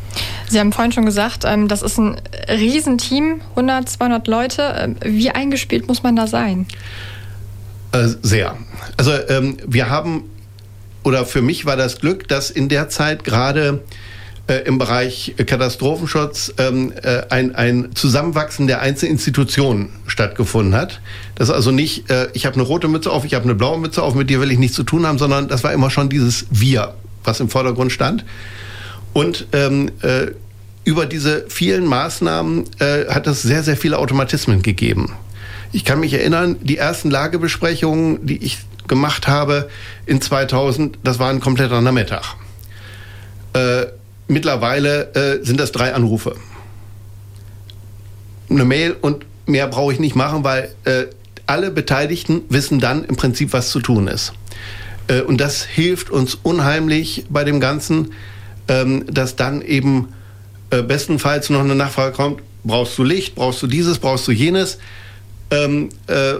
Sie 0.48 0.58
haben 0.58 0.72
vorhin 0.72 0.92
schon 0.92 1.04
gesagt, 1.04 1.44
ähm, 1.46 1.68
das 1.68 1.82
ist 1.82 1.98
ein 1.98 2.20
Riesenteam, 2.48 3.42
100, 3.50 3.88
200 3.88 4.26
Leute. 4.28 4.74
Ähm, 4.78 4.96
wie 5.04 5.30
eingespielt 5.30 5.88
muss 5.88 6.02
man 6.02 6.16
da 6.16 6.26
sein? 6.26 6.66
Äh, 7.92 8.08
sehr. 8.22 8.56
Also 8.96 9.12
ähm, 9.28 9.58
wir 9.66 9.90
haben, 9.90 10.24
oder 11.04 11.26
für 11.26 11.42
mich 11.42 11.66
war 11.66 11.76
das 11.76 12.00
Glück, 12.00 12.28
dass 12.28 12.50
in 12.50 12.68
der 12.68 12.88
Zeit 12.88 13.24
gerade 13.24 13.82
äh, 14.48 14.62
im 14.64 14.78
Bereich 14.78 15.34
Katastrophenschutz 15.36 16.54
ähm, 16.58 16.92
äh, 17.02 17.22
ein, 17.28 17.54
ein 17.54 17.90
Zusammenwachsen 17.94 18.66
der 18.66 18.80
einzelnen 18.80 19.12
Institutionen 19.12 19.90
stattgefunden 20.06 20.74
hat. 20.74 21.00
Das 21.34 21.48
ist 21.48 21.54
also 21.54 21.70
nicht, 21.70 22.10
äh, 22.10 22.28
ich 22.32 22.46
habe 22.46 22.54
eine 22.54 22.64
rote 22.64 22.88
Mütze 22.88 23.10
auf, 23.10 23.24
ich 23.24 23.34
habe 23.34 23.44
eine 23.44 23.54
blaue 23.54 23.78
Mütze 23.78 24.02
auf, 24.02 24.14
mit 24.14 24.30
dir 24.30 24.40
will 24.40 24.50
ich 24.50 24.58
nichts 24.58 24.76
zu 24.76 24.82
tun 24.82 25.06
haben, 25.06 25.18
sondern 25.18 25.48
das 25.48 25.64
war 25.64 25.72
immer 25.72 25.90
schon 25.90 26.08
dieses 26.08 26.46
Wir, 26.50 26.94
was 27.24 27.40
im 27.40 27.50
Vordergrund 27.50 27.92
stand. 27.92 28.24
Und 29.12 29.46
ähm, 29.52 29.90
äh, 30.02 30.28
über 30.84 31.04
diese 31.06 31.44
vielen 31.48 31.84
Maßnahmen 31.84 32.64
äh, 32.78 33.06
hat 33.08 33.26
es 33.26 33.42
sehr, 33.42 33.62
sehr 33.62 33.76
viele 33.76 33.98
Automatismen 33.98 34.62
gegeben. 34.62 35.12
Ich 35.72 35.84
kann 35.84 36.00
mich 36.00 36.14
erinnern, 36.14 36.56
die 36.62 36.78
ersten 36.78 37.10
Lagebesprechungen, 37.10 38.24
die 38.26 38.42
ich 38.42 38.58
gemacht 38.86 39.28
habe 39.28 39.68
in 40.06 40.22
2000, 40.22 40.98
das 41.04 41.18
war 41.18 41.28
ein 41.28 41.40
kompletter 41.40 41.82
Nachmittag. 41.82 42.36
Äh, 43.52 43.86
mittlerweile 44.28 45.14
äh, 45.14 45.44
sind 45.44 45.58
das 45.58 45.72
drei 45.72 45.94
Anrufe. 45.94 46.36
Eine 48.50 48.64
Mail 48.64 48.96
und 49.00 49.26
mehr 49.46 49.66
brauche 49.66 49.92
ich 49.92 49.98
nicht 49.98 50.14
machen, 50.14 50.44
weil 50.44 50.74
äh, 50.84 51.04
alle 51.46 51.70
Beteiligten 51.70 52.42
wissen 52.48 52.78
dann 52.78 53.04
im 53.04 53.16
Prinzip, 53.16 53.52
was 53.52 53.70
zu 53.70 53.80
tun 53.80 54.06
ist. 54.06 54.32
Äh, 55.08 55.22
und 55.22 55.40
das 55.40 55.64
hilft 55.64 56.10
uns 56.10 56.34
unheimlich 56.34 57.24
bei 57.28 57.44
dem 57.44 57.60
Ganzen, 57.60 58.12
ähm, 58.68 59.04
dass 59.10 59.36
dann 59.36 59.62
eben 59.62 60.12
äh, 60.70 60.82
bestenfalls 60.82 61.50
noch 61.50 61.60
eine 61.60 61.74
Nachfrage 61.74 62.12
kommt, 62.12 62.42
brauchst 62.64 62.96
du 62.98 63.04
Licht, 63.04 63.34
brauchst 63.34 63.62
du 63.62 63.66
dieses, 63.66 63.98
brauchst 63.98 64.28
du 64.28 64.32
jenes. 64.32 64.78
Ähm, 65.50 65.88
äh, 66.06 66.34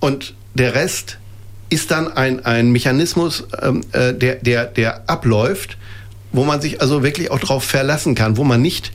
und 0.00 0.34
der 0.54 0.74
Rest 0.74 1.18
ist 1.70 1.90
dann 1.90 2.12
ein, 2.12 2.44
ein 2.44 2.70
Mechanismus, 2.70 3.44
ähm, 3.60 3.82
äh, 3.92 4.14
der, 4.14 4.36
der, 4.36 4.66
der 4.66 5.08
abläuft, 5.08 5.76
wo 6.34 6.44
man 6.44 6.60
sich 6.60 6.80
also 6.80 7.02
wirklich 7.02 7.30
auch 7.30 7.38
darauf 7.38 7.64
verlassen 7.64 8.14
kann, 8.14 8.36
wo 8.36 8.44
man 8.44 8.60
nicht 8.60 8.92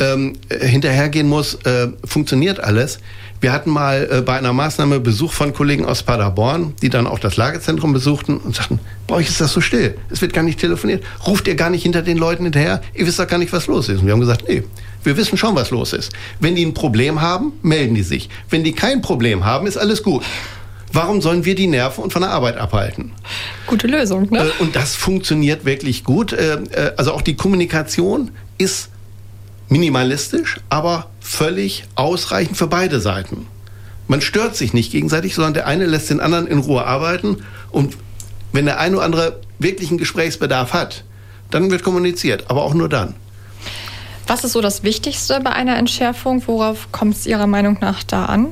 ähm, 0.00 0.34
hinterhergehen 0.50 1.28
muss, 1.28 1.54
äh, 1.64 1.88
funktioniert 2.04 2.60
alles. 2.60 2.98
Wir 3.40 3.52
hatten 3.52 3.70
mal 3.70 4.08
äh, 4.10 4.20
bei 4.22 4.36
einer 4.36 4.52
Maßnahme 4.52 5.00
Besuch 5.00 5.32
von 5.32 5.54
Kollegen 5.54 5.86
aus 5.86 6.02
Paderborn, 6.02 6.74
die 6.82 6.90
dann 6.90 7.06
auch 7.06 7.18
das 7.18 7.36
Lagezentrum 7.36 7.92
besuchten 7.92 8.36
und 8.38 8.56
sagten, 8.56 8.80
bei 9.06 9.14
euch 9.16 9.28
ist 9.28 9.40
das 9.40 9.52
so 9.52 9.60
still, 9.60 9.96
es 10.10 10.20
wird 10.20 10.32
gar 10.32 10.42
nicht 10.42 10.58
telefoniert, 10.58 11.04
ruft 11.26 11.46
ihr 11.48 11.54
gar 11.54 11.70
nicht 11.70 11.82
hinter 11.82 12.02
den 12.02 12.18
Leuten 12.18 12.44
hinterher, 12.44 12.82
ihr 12.94 13.06
wisst 13.06 13.18
doch 13.18 13.26
gar 13.26 13.38
nicht, 13.38 13.52
was 13.52 13.66
los 13.66 13.88
ist. 13.88 14.00
Und 14.00 14.06
wir 14.06 14.12
haben 14.12 14.20
gesagt, 14.20 14.44
nee, 14.48 14.64
wir 15.04 15.16
wissen 15.16 15.38
schon, 15.38 15.54
was 15.54 15.70
los 15.70 15.92
ist. 15.92 16.12
Wenn 16.40 16.54
die 16.54 16.64
ein 16.64 16.74
Problem 16.74 17.20
haben, 17.20 17.52
melden 17.62 17.94
die 17.94 18.02
sich. 18.02 18.28
Wenn 18.50 18.64
die 18.64 18.72
kein 18.72 19.00
Problem 19.00 19.44
haben, 19.44 19.66
ist 19.66 19.76
alles 19.76 20.02
gut. 20.02 20.22
Warum 20.92 21.22
sollen 21.22 21.44
wir 21.44 21.54
die 21.54 21.66
nerven 21.66 22.02
und 22.02 22.12
von 22.12 22.22
der 22.22 22.30
Arbeit 22.30 22.56
abhalten? 22.56 23.12
Gute 23.66 23.86
Lösung, 23.86 24.28
ne? 24.30 24.40
Äh, 24.40 24.62
und 24.62 24.74
das 24.74 24.96
funktioniert 24.96 25.64
wirklich 25.64 26.04
gut. 26.04 26.32
Äh, 26.32 26.54
äh, 26.54 26.92
also 26.96 27.12
auch 27.12 27.22
die 27.22 27.36
Kommunikation 27.36 28.30
ist 28.58 28.90
minimalistisch, 29.68 30.60
aber 30.68 31.08
völlig 31.20 31.84
ausreichend 31.94 32.56
für 32.56 32.66
beide 32.66 33.00
Seiten. 33.00 33.46
Man 34.08 34.20
stört 34.20 34.56
sich 34.56 34.72
nicht 34.72 34.90
gegenseitig, 34.90 35.36
sondern 35.36 35.54
der 35.54 35.66
eine 35.68 35.86
lässt 35.86 36.10
den 36.10 36.18
anderen 36.18 36.48
in 36.48 36.58
Ruhe 36.58 36.84
arbeiten 36.84 37.44
und 37.70 37.96
wenn 38.52 38.64
der 38.64 38.80
eine 38.80 38.96
oder 38.96 39.04
andere 39.04 39.40
wirklich 39.60 39.90
einen 39.90 39.98
Gesprächsbedarf 39.98 40.72
hat, 40.72 41.04
dann 41.50 41.70
wird 41.70 41.84
kommuniziert, 41.84 42.46
aber 42.48 42.64
auch 42.64 42.74
nur 42.74 42.88
dann. 42.88 43.14
Was 44.26 44.44
ist 44.44 44.52
so 44.52 44.60
das 44.60 44.82
Wichtigste 44.82 45.40
bei 45.40 45.50
einer 45.50 45.76
Entschärfung? 45.76 46.42
Worauf 46.46 46.90
kommt 46.92 47.16
es 47.16 47.26
Ihrer 47.26 47.46
Meinung 47.46 47.78
nach 47.80 48.02
da 48.02 48.26
an? 48.26 48.48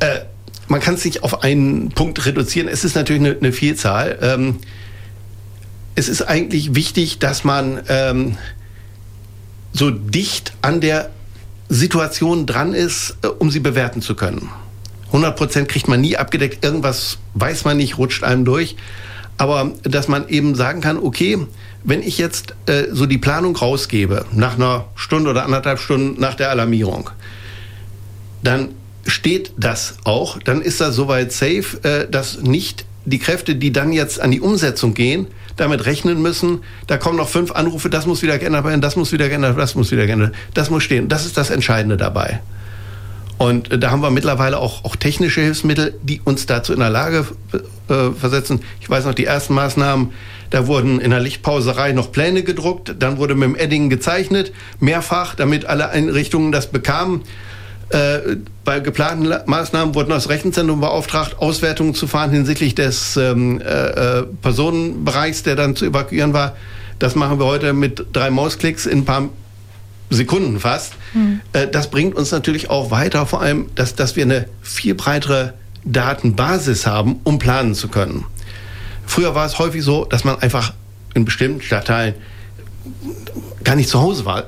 Äh, 0.00 0.20
man 0.68 0.80
kann 0.80 0.94
es 0.94 1.04
nicht 1.04 1.22
auf 1.22 1.42
einen 1.42 1.90
Punkt 1.90 2.24
reduzieren. 2.26 2.68
Es 2.68 2.84
ist 2.84 2.94
natürlich 2.94 3.22
eine, 3.22 3.36
eine 3.36 3.52
Vielzahl. 3.52 4.18
Ähm, 4.20 4.58
es 5.94 6.08
ist 6.08 6.22
eigentlich 6.22 6.74
wichtig, 6.74 7.18
dass 7.18 7.42
man 7.42 7.82
ähm, 7.88 8.36
so 9.72 9.90
dicht 9.90 10.52
an 10.62 10.80
der 10.80 11.10
Situation 11.68 12.46
dran 12.46 12.74
ist, 12.74 13.16
äh, 13.22 13.28
um 13.28 13.50
sie 13.50 13.60
bewerten 13.60 14.02
zu 14.02 14.14
können. 14.14 14.50
100 15.06 15.36
Prozent 15.36 15.68
kriegt 15.68 15.88
man 15.88 16.00
nie 16.00 16.16
abgedeckt. 16.16 16.64
Irgendwas 16.64 17.18
weiß 17.34 17.64
man 17.64 17.78
nicht, 17.78 17.98
rutscht 17.98 18.22
einem 18.22 18.44
durch. 18.44 18.76
Aber 19.38 19.70
dass 19.84 20.08
man 20.08 20.28
eben 20.28 20.54
sagen 20.54 20.80
kann, 20.80 20.98
okay, 20.98 21.38
wenn 21.84 22.02
ich 22.02 22.18
jetzt 22.18 22.54
äh, 22.66 22.86
so 22.90 23.06
die 23.06 23.18
Planung 23.18 23.56
rausgebe, 23.56 24.26
nach 24.32 24.56
einer 24.56 24.86
Stunde 24.96 25.30
oder 25.30 25.44
anderthalb 25.44 25.78
Stunden 25.78 26.20
nach 26.20 26.34
der 26.34 26.50
Alarmierung, 26.50 27.10
dann 28.42 28.70
steht 29.08 29.52
das 29.56 29.96
auch, 30.04 30.38
dann 30.38 30.60
ist 30.62 30.80
das 30.80 30.94
soweit 30.94 31.32
safe, 31.32 31.82
äh, 31.82 32.08
dass 32.08 32.40
nicht 32.42 32.84
die 33.04 33.18
Kräfte, 33.18 33.56
die 33.56 33.72
dann 33.72 33.92
jetzt 33.92 34.20
an 34.20 34.30
die 34.30 34.40
Umsetzung 34.40 34.94
gehen, 34.94 35.26
damit 35.56 35.86
rechnen 35.86 36.22
müssen, 36.22 36.60
da 36.86 36.98
kommen 36.98 37.16
noch 37.16 37.28
fünf 37.28 37.52
Anrufe, 37.52 37.90
das 37.90 38.06
muss 38.06 38.22
wieder 38.22 38.38
geändert 38.38 38.64
werden, 38.64 38.80
das 38.80 38.96
muss 38.96 39.12
wieder 39.12 39.28
geändert, 39.28 39.58
das 39.58 39.74
muss 39.74 39.90
wieder 39.90 40.06
geändert, 40.06 40.34
das 40.54 40.70
muss 40.70 40.82
stehen. 40.82 41.08
Das 41.08 41.26
ist 41.26 41.36
das 41.36 41.50
Entscheidende 41.50 41.96
dabei. 41.96 42.40
Und 43.38 43.72
äh, 43.72 43.78
da 43.78 43.90
haben 43.90 44.02
wir 44.02 44.10
mittlerweile 44.10 44.58
auch, 44.58 44.84
auch 44.84 44.96
technische 44.96 45.40
Hilfsmittel, 45.40 45.94
die 46.02 46.20
uns 46.22 46.46
dazu 46.46 46.72
in 46.72 46.80
der 46.80 46.90
Lage 46.90 47.26
äh, 47.88 48.10
versetzen. 48.10 48.60
Ich 48.80 48.90
weiß 48.90 49.04
noch, 49.04 49.14
die 49.14 49.24
ersten 49.24 49.54
Maßnahmen, 49.54 50.12
da 50.50 50.66
wurden 50.66 51.00
in 51.00 51.10
der 51.10 51.20
Lichtpauserei 51.20 51.92
noch 51.92 52.12
Pläne 52.12 52.42
gedruckt, 52.42 52.94
dann 52.98 53.18
wurde 53.18 53.34
mit 53.34 53.48
dem 53.48 53.56
Edding 53.56 53.90
gezeichnet, 53.90 54.52
mehrfach, 54.80 55.34
damit 55.34 55.66
alle 55.66 55.90
Einrichtungen 55.90 56.52
das 56.52 56.68
bekamen. 56.68 57.22
Äh, 57.90 58.36
bei 58.64 58.80
geplanten 58.80 59.32
Maßnahmen 59.46 59.94
wurden 59.94 60.10
das 60.10 60.28
Rechenzentrum 60.28 60.80
beauftragt, 60.80 61.38
Auswertungen 61.38 61.94
zu 61.94 62.06
fahren 62.06 62.30
hinsichtlich 62.30 62.74
des 62.74 63.16
ähm, 63.16 63.62
äh, 63.62 63.64
äh, 63.64 64.26
Personenbereichs, 64.42 65.42
der 65.42 65.56
dann 65.56 65.74
zu 65.74 65.86
evakuieren 65.86 66.34
war. 66.34 66.54
Das 66.98 67.14
machen 67.14 67.38
wir 67.38 67.46
heute 67.46 67.72
mit 67.72 68.06
drei 68.12 68.30
Mausklicks 68.30 68.84
in 68.84 68.98
ein 68.98 69.04
paar 69.06 69.30
Sekunden 70.10 70.60
fast. 70.60 70.94
Mhm. 71.14 71.40
Äh, 71.54 71.68
das 71.68 71.90
bringt 71.90 72.14
uns 72.14 72.30
natürlich 72.30 72.68
auch 72.68 72.90
weiter, 72.90 73.24
vor 73.24 73.40
allem, 73.40 73.70
dass, 73.74 73.94
dass 73.94 74.16
wir 74.16 74.24
eine 74.24 74.46
viel 74.60 74.94
breitere 74.94 75.54
Datenbasis 75.84 76.86
haben, 76.86 77.20
um 77.24 77.38
planen 77.38 77.74
zu 77.74 77.88
können. 77.88 78.24
Früher 79.06 79.34
war 79.34 79.46
es 79.46 79.58
häufig 79.58 79.82
so, 79.82 80.04
dass 80.04 80.24
man 80.24 80.38
einfach 80.40 80.74
in 81.14 81.24
bestimmten 81.24 81.62
Stadtteilen 81.62 82.14
gar 83.64 83.76
nicht 83.76 83.88
zu 83.88 84.00
Hause 84.00 84.26
war, 84.26 84.44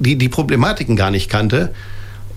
die, 0.00 0.16
die 0.16 0.28
Problematiken 0.28 0.96
gar 0.96 1.12
nicht 1.12 1.30
kannte 1.30 1.72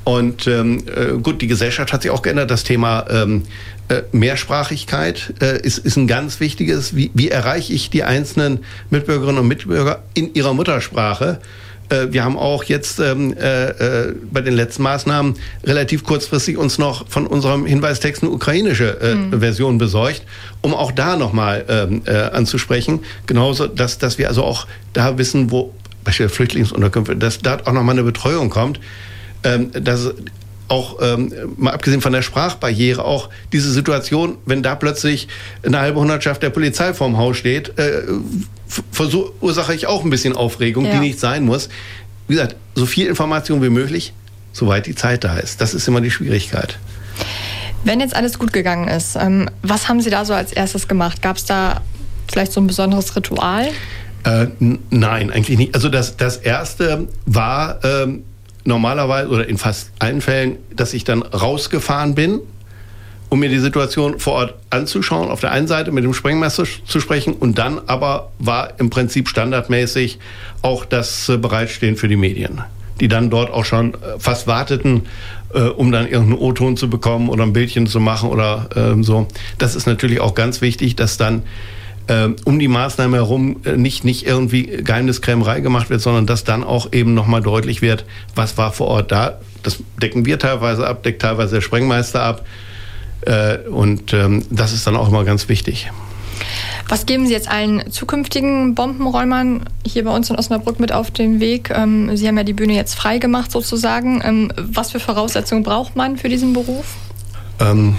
und 0.05 0.45
ähm, 0.45 0.83
äh, 0.87 1.17
gut, 1.17 1.41
die 1.41 1.47
Gesellschaft 1.47 1.91
hat 1.91 2.03
sich 2.03 2.11
auch 2.11 2.21
geändert. 2.21 2.51
Das 2.51 2.63
Thema 2.63 3.05
ähm, 3.09 3.41
äh, 3.89 4.03
Mehrsprachigkeit 4.11 5.33
äh, 5.41 5.59
ist, 5.59 5.79
ist 5.79 5.97
ein 5.97 6.05
ganz 6.05 6.39
wichtiges. 6.39 6.95
Wie, 6.95 7.09
wie 7.15 7.29
erreiche 7.29 7.73
ich 7.73 7.89
die 7.89 8.03
einzelnen 8.03 8.59
Mitbürgerinnen 8.91 9.41
und 9.41 9.47
Mitbürger 9.47 10.03
in 10.13 10.31
ihrer 10.35 10.53
Muttersprache? 10.53 11.39
Äh, 11.89 12.07
wir 12.11 12.23
haben 12.23 12.37
auch 12.37 12.63
jetzt 12.65 12.99
ähm, 12.99 13.33
äh, 13.33 13.69
äh, 13.69 14.13
bei 14.31 14.41
den 14.41 14.53
letzten 14.53 14.83
Maßnahmen 14.83 15.33
relativ 15.63 16.03
kurzfristig 16.03 16.57
uns 16.57 16.77
noch 16.77 17.09
von 17.09 17.25
unserem 17.25 17.65
Hinweistext 17.65 18.21
eine 18.21 18.31
ukrainische 18.31 19.01
äh, 19.01 19.15
mhm. 19.15 19.39
Version 19.39 19.79
besorgt, 19.79 20.21
um 20.61 20.75
auch 20.75 20.91
da 20.91 21.17
nochmal 21.17 21.65
ähm, 21.67 22.03
äh, 22.05 22.11
anzusprechen. 22.11 22.99
Genauso, 23.25 23.65
dass, 23.65 23.97
dass 23.97 24.19
wir 24.19 24.27
also 24.27 24.43
auch 24.43 24.67
da 24.93 25.17
wissen, 25.17 25.49
wo 25.49 25.73
beispielsweise 26.03 26.35
Flüchtlingsunterkünfte, 26.35 27.15
dass 27.15 27.39
da 27.39 27.57
auch 27.65 27.73
nochmal 27.73 27.95
eine 27.95 28.03
Betreuung 28.03 28.51
kommt 28.51 28.79
dass 29.73 30.11
auch 30.67 30.97
ähm, 31.01 31.31
mal 31.57 31.71
abgesehen 31.71 32.01
von 32.01 32.11
der 32.11 32.21
Sprachbarriere 32.21 33.03
auch 33.03 33.29
diese 33.53 33.71
Situation, 33.71 34.37
wenn 34.45 34.63
da 34.63 34.75
plötzlich 34.75 35.27
eine 35.63 35.79
halbe 35.79 35.99
Hundertschaft 35.99 36.41
der 36.41 36.49
Polizei 36.49 36.93
vorm 36.93 37.17
Haus 37.17 37.37
steht, 37.37 37.77
äh, 37.77 38.01
verursache 38.91 39.75
ich 39.75 39.87
auch 39.87 40.03
ein 40.03 40.09
bisschen 40.09 40.35
Aufregung, 40.35 40.85
ja. 40.85 40.93
die 40.93 40.99
nicht 40.99 41.19
sein 41.19 41.45
muss. 41.45 41.69
Wie 42.27 42.33
gesagt, 42.33 42.55
so 42.73 42.85
viel 42.85 43.07
Information 43.07 43.61
wie 43.61 43.69
möglich, 43.69 44.13
soweit 44.53 44.87
die 44.87 44.95
Zeit 44.95 45.23
da 45.23 45.37
ist. 45.37 45.61
Das 45.61 45.73
ist 45.73 45.87
immer 45.87 46.01
die 46.01 46.11
Schwierigkeit. 46.11 46.79
Wenn 47.83 47.99
jetzt 47.99 48.15
alles 48.15 48.39
gut 48.39 48.51
gegangen 48.51 48.87
ist, 48.87 49.15
ähm, 49.15 49.47
was 49.61 49.87
haben 49.87 50.01
Sie 50.01 50.09
da 50.09 50.25
so 50.25 50.33
als 50.33 50.51
erstes 50.51 50.87
gemacht? 50.87 51.21
Gab 51.21 51.37
es 51.37 51.45
da 51.45 51.81
vielleicht 52.27 52.51
so 52.51 52.59
ein 52.59 52.65
besonderes 52.65 53.15
Ritual? 53.15 53.67
Äh, 54.23 54.47
nein, 54.89 55.29
eigentlich 55.29 55.59
nicht. 55.59 55.75
Also 55.75 55.89
das, 55.89 56.17
das 56.17 56.37
erste 56.37 57.07
war, 57.27 57.79
ähm, 57.83 58.23
normalerweise 58.65 59.29
oder 59.29 59.47
in 59.47 59.57
fast 59.57 59.91
allen 59.99 60.21
Fällen, 60.21 60.57
dass 60.75 60.93
ich 60.93 61.03
dann 61.03 61.21
rausgefahren 61.21 62.15
bin, 62.15 62.41
um 63.29 63.39
mir 63.39 63.49
die 63.49 63.59
Situation 63.59 64.19
vor 64.19 64.33
Ort 64.33 64.55
anzuschauen, 64.69 65.29
auf 65.29 65.39
der 65.39 65.51
einen 65.51 65.67
Seite 65.67 65.91
mit 65.91 66.03
dem 66.03 66.13
Sprengmeister 66.13 66.65
zu 66.85 66.99
sprechen 66.99 67.33
und 67.33 67.57
dann 67.57 67.79
aber 67.87 68.31
war 68.39 68.73
im 68.79 68.89
Prinzip 68.89 69.29
standardmäßig 69.29 70.19
auch 70.61 70.85
das 70.85 71.29
äh, 71.29 71.37
Bereitstehen 71.37 71.95
für 71.95 72.07
die 72.07 72.15
Medien, 72.15 72.61
die 72.99 73.07
dann 73.07 73.29
dort 73.29 73.51
auch 73.51 73.65
schon 73.65 73.93
äh, 73.93 74.19
fast 74.19 74.47
warteten, 74.47 75.03
äh, 75.53 75.61
um 75.61 75.91
dann 75.91 76.05
irgendeinen 76.05 76.39
O-Ton 76.39 76.77
zu 76.77 76.89
bekommen 76.89 77.29
oder 77.29 77.43
ein 77.43 77.53
Bildchen 77.53 77.87
zu 77.87 77.99
machen 77.99 78.29
oder 78.29 78.69
ähm, 78.75 79.03
so. 79.03 79.27
Das 79.57 79.75
ist 79.75 79.85
natürlich 79.85 80.19
auch 80.19 80.35
ganz 80.35 80.61
wichtig, 80.61 80.95
dass 80.95 81.17
dann 81.17 81.43
um 82.45 82.59
die 82.59 82.67
Maßnahme 82.67 83.17
herum 83.17 83.57
äh, 83.65 83.77
nicht, 83.77 84.03
nicht 84.03 84.25
irgendwie 84.25 84.63
Geheimniskrämerei 84.63 85.59
gemacht 85.59 85.89
wird, 85.89 86.01
sondern 86.01 86.25
dass 86.25 86.43
dann 86.43 86.63
auch 86.63 86.93
eben 86.93 87.13
nochmal 87.13 87.41
deutlich 87.41 87.81
wird, 87.81 88.05
was 88.35 88.57
war 88.57 88.71
vor 88.71 88.87
Ort 88.87 89.11
da. 89.11 89.39
Das 89.63 89.79
decken 90.01 90.25
wir 90.25 90.37
teilweise 90.37 90.87
ab, 90.87 91.03
deckt 91.03 91.21
teilweise 91.21 91.55
der 91.55 91.61
Sprengmeister 91.61 92.21
ab. 92.21 92.45
Äh, 93.21 93.57
und 93.69 94.13
ähm, 94.13 94.43
das 94.49 94.73
ist 94.73 94.85
dann 94.85 94.95
auch 94.95 95.07
immer 95.07 95.23
ganz 95.23 95.49
wichtig. 95.49 95.89
Was 96.87 97.07
geben 97.07 97.25
Sie 97.25 97.33
jetzt 97.33 97.49
allen 97.49 97.89
zukünftigen 97.91 98.75
Bombenräumern 98.75 99.65
hier 99.83 100.03
bei 100.03 100.11
uns 100.11 100.29
in 100.29 100.35
Osnabrück 100.35 100.79
mit 100.79 100.91
auf 100.91 101.09
den 101.09 101.39
Weg? 101.39 101.71
Ähm, 101.71 102.15
Sie 102.15 102.27
haben 102.27 102.37
ja 102.37 102.43
die 102.43 102.53
Bühne 102.53 102.73
jetzt 102.75 102.93
frei 102.93 103.17
gemacht 103.17 103.51
sozusagen. 103.51 104.21
Ähm, 104.23 104.51
was 104.55 104.91
für 104.91 104.99
Voraussetzungen 104.99 105.63
braucht 105.63 105.95
man 105.95 106.17
für 106.17 106.29
diesen 106.29 106.53
Beruf? 106.53 106.85
Ähm, 107.59 107.97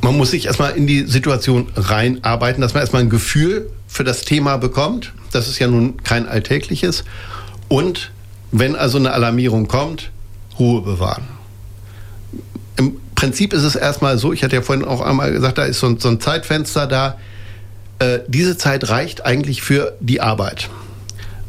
man 0.00 0.16
muss 0.16 0.30
sich 0.30 0.46
erstmal 0.46 0.76
in 0.76 0.86
die 0.86 1.04
Situation 1.04 1.68
reinarbeiten, 1.74 2.60
dass 2.60 2.74
man 2.74 2.82
erstmal 2.82 3.02
ein 3.02 3.10
Gefühl 3.10 3.70
für 3.86 4.04
das 4.04 4.22
Thema 4.22 4.56
bekommt. 4.56 5.12
Das 5.32 5.48
ist 5.48 5.58
ja 5.58 5.66
nun 5.66 6.02
kein 6.02 6.28
alltägliches. 6.28 7.04
Und 7.68 8.10
wenn 8.52 8.76
also 8.76 8.98
eine 8.98 9.12
Alarmierung 9.12 9.68
kommt, 9.68 10.10
Ruhe 10.58 10.82
bewahren. 10.82 11.24
Im 12.76 12.96
Prinzip 13.14 13.52
ist 13.52 13.64
es 13.64 13.74
erstmal 13.74 14.18
so, 14.18 14.32
ich 14.32 14.42
hatte 14.44 14.56
ja 14.56 14.62
vorhin 14.62 14.84
auch 14.84 15.00
einmal 15.00 15.32
gesagt, 15.32 15.58
da 15.58 15.64
ist 15.64 15.80
so 15.80 15.88
ein, 15.88 15.98
so 15.98 16.08
ein 16.08 16.20
Zeitfenster 16.20 16.86
da. 16.86 17.18
Äh, 17.98 18.20
diese 18.28 18.56
Zeit 18.56 18.88
reicht 18.88 19.26
eigentlich 19.26 19.62
für 19.62 19.96
die 20.00 20.20
Arbeit. 20.20 20.70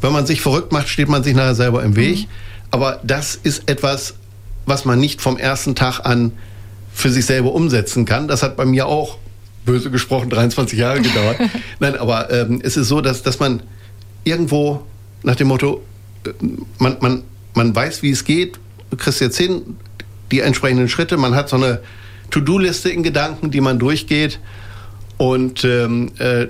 Wenn 0.00 0.12
man 0.12 0.26
sich 0.26 0.40
verrückt 0.40 0.72
macht, 0.72 0.88
steht 0.88 1.08
man 1.08 1.22
sich 1.22 1.34
nachher 1.34 1.54
selber 1.54 1.82
im 1.82 1.94
Weg. 1.94 2.22
Mhm. 2.22 2.26
Aber 2.72 3.00
das 3.04 3.36
ist 3.36 3.68
etwas, 3.68 4.14
was 4.66 4.84
man 4.84 4.98
nicht 4.98 5.20
vom 5.20 5.36
ersten 5.36 5.74
Tag 5.74 6.00
an 6.00 6.32
für 6.92 7.10
sich 7.10 7.26
selber 7.26 7.52
umsetzen 7.52 8.04
kann. 8.04 8.28
Das 8.28 8.42
hat 8.42 8.56
bei 8.56 8.64
mir 8.64 8.86
auch, 8.86 9.18
böse 9.64 9.90
gesprochen, 9.90 10.30
23 10.30 10.78
Jahre 10.78 11.00
gedauert. 11.02 11.38
Nein, 11.78 11.96
aber 11.96 12.30
ähm, 12.30 12.60
es 12.62 12.76
ist 12.76 12.88
so, 12.88 13.00
dass, 13.00 13.22
dass 13.22 13.38
man 13.38 13.62
irgendwo 14.24 14.82
nach 15.22 15.36
dem 15.36 15.48
Motto, 15.48 15.82
äh, 16.26 16.30
man, 16.78 16.96
man, 17.00 17.22
man 17.54 17.74
weiß, 17.74 18.02
wie 18.02 18.10
es 18.10 18.24
geht, 18.24 18.58
du 18.90 18.96
kriegst 18.96 19.20
jetzt 19.20 19.36
hin, 19.36 19.76
die 20.30 20.40
entsprechenden 20.40 20.88
Schritte, 20.88 21.16
man 21.16 21.34
hat 21.34 21.48
so 21.48 21.56
eine 21.56 21.80
To-Do-Liste 22.30 22.90
in 22.90 23.02
Gedanken, 23.02 23.50
die 23.50 23.60
man 23.60 23.78
durchgeht. 23.78 24.38
Und 25.16 25.64
ähm, 25.64 26.12
äh, 26.18 26.46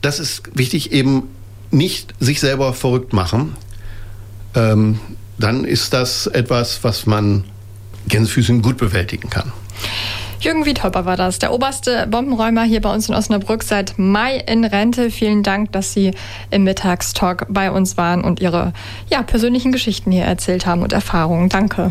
das 0.00 0.18
ist 0.18 0.42
wichtig, 0.54 0.92
eben 0.92 1.24
nicht 1.70 2.14
sich 2.20 2.40
selber 2.40 2.72
verrückt 2.72 3.12
machen. 3.12 3.56
Ähm, 4.54 4.98
dann 5.38 5.64
ist 5.64 5.92
das 5.92 6.26
etwas, 6.26 6.82
was 6.82 7.06
man 7.06 7.44
Gänsefüßchen 8.08 8.62
gut 8.62 8.78
bewältigen 8.78 9.30
kann. 9.30 9.52
Jürgen 10.40 10.66
Wiedhopper 10.66 11.04
war 11.04 11.16
das, 11.16 11.40
der 11.40 11.52
oberste 11.52 12.06
Bombenräumer 12.06 12.62
hier 12.62 12.80
bei 12.80 12.92
uns 12.92 13.08
in 13.08 13.14
Osnabrück 13.14 13.64
seit 13.64 13.98
Mai 13.98 14.36
in 14.36 14.64
Rente. 14.64 15.10
Vielen 15.10 15.42
Dank, 15.42 15.72
dass 15.72 15.92
Sie 15.92 16.12
im 16.50 16.62
Mittagstalk 16.62 17.46
bei 17.48 17.72
uns 17.72 17.96
waren 17.96 18.22
und 18.22 18.40
Ihre 18.40 18.72
ja, 19.10 19.22
persönlichen 19.22 19.72
Geschichten 19.72 20.12
hier 20.12 20.24
erzählt 20.24 20.64
haben 20.64 20.82
und 20.82 20.92
Erfahrungen. 20.92 21.48
Danke. 21.48 21.86